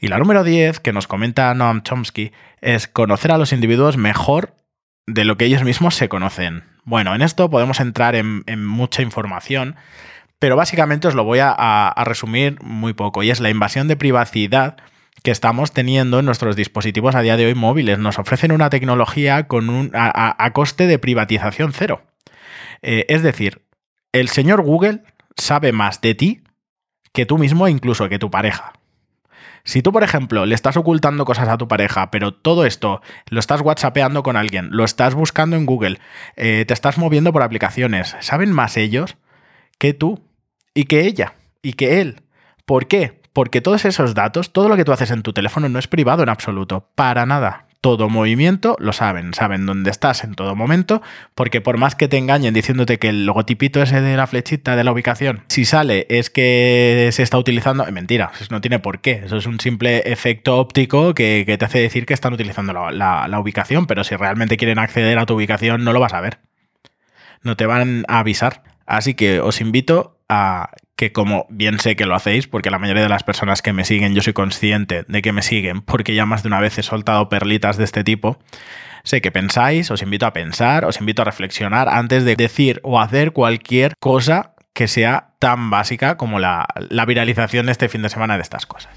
Y 0.00 0.08
la 0.08 0.18
número 0.18 0.44
10, 0.44 0.80
que 0.80 0.92
nos 0.92 1.06
comenta 1.06 1.52
Noam 1.54 1.82
Chomsky, 1.82 2.32
es 2.60 2.88
conocer 2.88 3.32
a 3.32 3.38
los 3.38 3.52
individuos 3.52 3.96
mejor 3.96 4.54
de 5.06 5.24
lo 5.24 5.36
que 5.36 5.44
ellos 5.44 5.64
mismos 5.64 5.94
se 5.94 6.08
conocen. 6.08 6.64
Bueno, 6.84 7.14
en 7.14 7.22
esto 7.22 7.50
podemos 7.50 7.80
entrar 7.80 8.14
en, 8.14 8.44
mucha 8.64 9.02
información, 9.02 9.76
pero 10.38 10.56
básicamente 10.56 11.08
os 11.08 11.14
lo 11.14 11.24
voy 11.24 11.38
a, 11.42 11.94
resumir 12.04 12.60
muy 12.62 12.92
poco, 12.92 13.22
y 13.22 13.30
es 13.30 13.40
la 13.40 13.50
invasión 13.50 13.88
de 13.88 13.96
privacidad 13.96 14.76
que 15.22 15.30
estamos 15.30 15.72
teniendo 15.72 16.20
en 16.20 16.26
nuestros 16.26 16.54
dispositivos 16.54 17.14
a 17.14 17.22
día 17.22 17.36
de 17.36 17.46
hoy 17.46 17.54
móviles. 17.54 17.98
Nos 17.98 18.18
ofrecen 18.18 18.52
una 18.52 18.70
tecnología 18.70 19.48
con 19.48 19.70
un, 19.70 19.90
a, 19.94 20.50
coste 20.52 20.86
de 20.86 20.98
privatización 20.98 21.72
cero. 21.72 22.02
Eh, 22.82 23.06
es 23.08 23.22
decir, 23.22 23.62
el 24.12 24.28
señor 24.28 24.62
Google 24.62 25.02
sabe 25.36 25.72
más 25.72 26.00
de 26.00 26.14
ti 26.14 26.44
que 27.12 27.26
tú 27.26 27.38
mismo, 27.38 27.66
incluso 27.66 28.08
que 28.08 28.18
tu 28.18 28.30
pareja. 28.30 28.74
Si 29.66 29.82
tú, 29.82 29.90
por 29.92 30.04
ejemplo, 30.04 30.46
le 30.46 30.54
estás 30.54 30.76
ocultando 30.76 31.24
cosas 31.24 31.48
a 31.48 31.58
tu 31.58 31.66
pareja, 31.66 32.12
pero 32.12 32.32
todo 32.32 32.64
esto 32.64 33.02
lo 33.28 33.40
estás 33.40 33.62
whatsappeando 33.62 34.22
con 34.22 34.36
alguien, 34.36 34.68
lo 34.70 34.84
estás 34.84 35.14
buscando 35.14 35.56
en 35.56 35.66
Google, 35.66 35.98
eh, 36.36 36.64
te 36.66 36.72
estás 36.72 36.98
moviendo 36.98 37.32
por 37.32 37.42
aplicaciones, 37.42 38.16
¿saben 38.20 38.52
más 38.52 38.76
ellos 38.76 39.16
que 39.78 39.92
tú 39.92 40.22
y 40.72 40.84
que 40.84 41.00
ella 41.00 41.34
y 41.62 41.72
que 41.72 42.00
él? 42.00 42.22
¿Por 42.64 42.86
qué? 42.86 43.20
Porque 43.32 43.60
todos 43.60 43.84
esos 43.84 44.14
datos, 44.14 44.52
todo 44.52 44.68
lo 44.68 44.76
que 44.76 44.84
tú 44.84 44.92
haces 44.92 45.10
en 45.10 45.22
tu 45.22 45.32
teléfono 45.32 45.68
no 45.68 45.80
es 45.80 45.88
privado 45.88 46.22
en 46.22 46.28
absoluto, 46.28 46.88
para 46.94 47.26
nada 47.26 47.65
todo 47.80 48.08
movimiento 48.08 48.76
lo 48.78 48.92
saben, 48.92 49.34
saben 49.34 49.66
dónde 49.66 49.90
estás 49.90 50.24
en 50.24 50.34
todo 50.34 50.54
momento, 50.54 51.02
porque 51.34 51.60
por 51.60 51.78
más 51.78 51.94
que 51.94 52.08
te 52.08 52.18
engañen 52.18 52.54
diciéndote 52.54 52.98
que 52.98 53.08
el 53.08 53.26
logotipito 53.26 53.82
ese 53.82 54.00
de 54.00 54.16
la 54.16 54.26
flechita 54.26 54.76
de 54.76 54.84
la 54.84 54.92
ubicación, 54.92 55.42
si 55.48 55.64
sale 55.64 56.06
es 56.08 56.30
que 56.30 57.08
se 57.12 57.22
está 57.22 57.38
utilizando, 57.38 57.84
es 57.86 57.92
mentira, 57.92 58.32
no 58.50 58.60
tiene 58.60 58.78
por 58.78 59.00
qué, 59.00 59.22
eso 59.24 59.36
es 59.36 59.46
un 59.46 59.60
simple 59.60 60.02
efecto 60.10 60.58
óptico 60.58 61.14
que, 61.14 61.44
te 61.58 61.64
hace 61.64 61.78
decir 61.78 62.06
que 62.06 62.14
están 62.14 62.32
utilizando 62.32 62.72
la, 62.72 63.28
la 63.28 63.40
ubicación, 63.40 63.86
pero 63.86 64.04
si 64.04 64.16
realmente 64.16 64.56
quieren 64.56 64.78
acceder 64.78 65.18
a 65.18 65.26
tu 65.26 65.34
ubicación 65.34 65.84
no 65.84 65.92
lo 65.92 66.00
vas 66.00 66.12
a 66.12 66.20
ver, 66.20 66.38
no 67.42 67.56
te 67.56 67.66
van 67.66 68.04
a 68.08 68.18
avisar. 68.18 68.62
Así 68.86 69.14
que 69.14 69.40
os 69.40 69.60
invito 69.60 70.18
a 70.28 70.70
que 70.96 71.12
como 71.12 71.46
bien 71.50 71.78
sé 71.78 71.94
que 71.94 72.06
lo 72.06 72.14
hacéis, 72.14 72.46
porque 72.48 72.70
la 72.70 72.78
mayoría 72.78 73.02
de 73.02 73.08
las 73.08 73.22
personas 73.22 73.62
que 73.62 73.72
me 73.72 73.84
siguen, 73.84 74.14
yo 74.14 74.22
soy 74.22 74.32
consciente 74.32 75.04
de 75.06 75.22
que 75.22 75.32
me 75.32 75.42
siguen, 75.42 75.82
porque 75.82 76.14
ya 76.14 76.24
más 76.26 76.42
de 76.42 76.48
una 76.48 76.60
vez 76.60 76.78
he 76.78 76.82
soltado 76.82 77.28
perlitas 77.28 77.76
de 77.76 77.84
este 77.84 78.02
tipo, 78.02 78.38
sé 79.04 79.20
que 79.20 79.30
pensáis, 79.30 79.90
os 79.90 80.02
invito 80.02 80.26
a 80.26 80.32
pensar, 80.32 80.86
os 80.86 80.98
invito 80.98 81.22
a 81.22 81.26
reflexionar 81.26 81.88
antes 81.88 82.24
de 82.24 82.34
decir 82.34 82.80
o 82.82 82.98
hacer 82.98 83.32
cualquier 83.32 83.94
cosa 84.00 84.54
que 84.72 84.88
sea 84.88 85.34
tan 85.38 85.70
básica 85.70 86.16
como 86.16 86.38
la, 86.38 86.66
la 86.88 87.04
viralización 87.04 87.66
de 87.66 87.72
este 87.72 87.88
fin 87.88 88.02
de 88.02 88.08
semana 88.08 88.36
de 88.36 88.42
estas 88.42 88.66
cosas. 88.66 88.92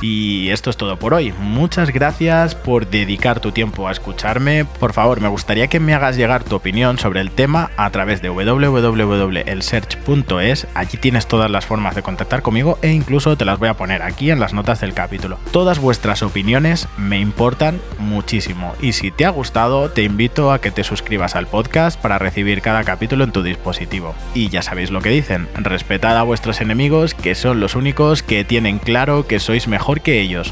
Y 0.00 0.50
esto 0.50 0.70
es 0.70 0.76
todo 0.76 0.98
por 0.98 1.14
hoy. 1.14 1.32
Muchas 1.38 1.90
gracias 1.90 2.54
por 2.54 2.88
dedicar 2.88 3.40
tu 3.40 3.50
tiempo 3.52 3.88
a 3.88 3.92
escucharme. 3.92 4.64
Por 4.64 4.92
favor, 4.92 5.20
me 5.20 5.28
gustaría 5.28 5.68
que 5.68 5.80
me 5.80 5.94
hagas 5.94 6.16
llegar 6.16 6.44
tu 6.44 6.56
opinión 6.56 6.98
sobre 6.98 7.20
el 7.20 7.30
tema 7.30 7.70
a 7.76 7.90
través 7.90 8.20
de 8.20 8.28
www.elsearch.es. 8.28 10.66
Allí 10.74 10.98
tienes 10.98 11.26
todas 11.26 11.50
las 11.50 11.66
formas 11.66 11.94
de 11.94 12.02
contactar 12.02 12.42
conmigo 12.42 12.78
e 12.82 12.90
incluso 12.90 13.36
te 13.36 13.44
las 13.44 13.58
voy 13.58 13.68
a 13.68 13.74
poner 13.74 14.02
aquí 14.02 14.30
en 14.30 14.40
las 14.40 14.52
notas 14.52 14.80
del 14.80 14.94
capítulo. 14.94 15.38
Todas 15.52 15.78
vuestras 15.78 16.22
opiniones 16.22 16.88
me 16.96 17.18
importan 17.18 17.80
muchísimo 17.98 18.74
y 18.80 18.92
si 18.92 19.10
te 19.10 19.24
ha 19.24 19.30
gustado 19.30 19.90
te 19.90 20.02
invito 20.02 20.52
a 20.52 20.60
que 20.60 20.70
te 20.70 20.84
suscribas 20.84 21.36
al 21.36 21.46
podcast 21.46 22.00
para 22.00 22.18
recibir 22.18 22.62
cada 22.62 22.84
capítulo 22.84 23.24
en 23.24 23.32
tu 23.32 23.42
dispositivo. 23.42 24.14
Y 24.34 24.48
ya 24.48 24.62
sabéis 24.62 24.90
lo 24.90 25.00
que 25.00 25.10
dicen, 25.10 25.48
respetad 25.54 26.18
a 26.18 26.22
vuestros 26.22 26.60
enemigos 26.60 27.14
que 27.14 27.34
son 27.34 27.60
los 27.60 27.74
únicos 27.74 28.22
que 28.22 28.44
tienen 28.44 28.78
claro 28.78 29.26
que 29.26 29.40
sois 29.40 29.68
mejor 29.84 30.00
que 30.00 30.18
ellos. 30.18 30.50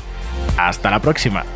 Hasta 0.59 0.91
la 0.91 1.01
próxima. 1.01 1.47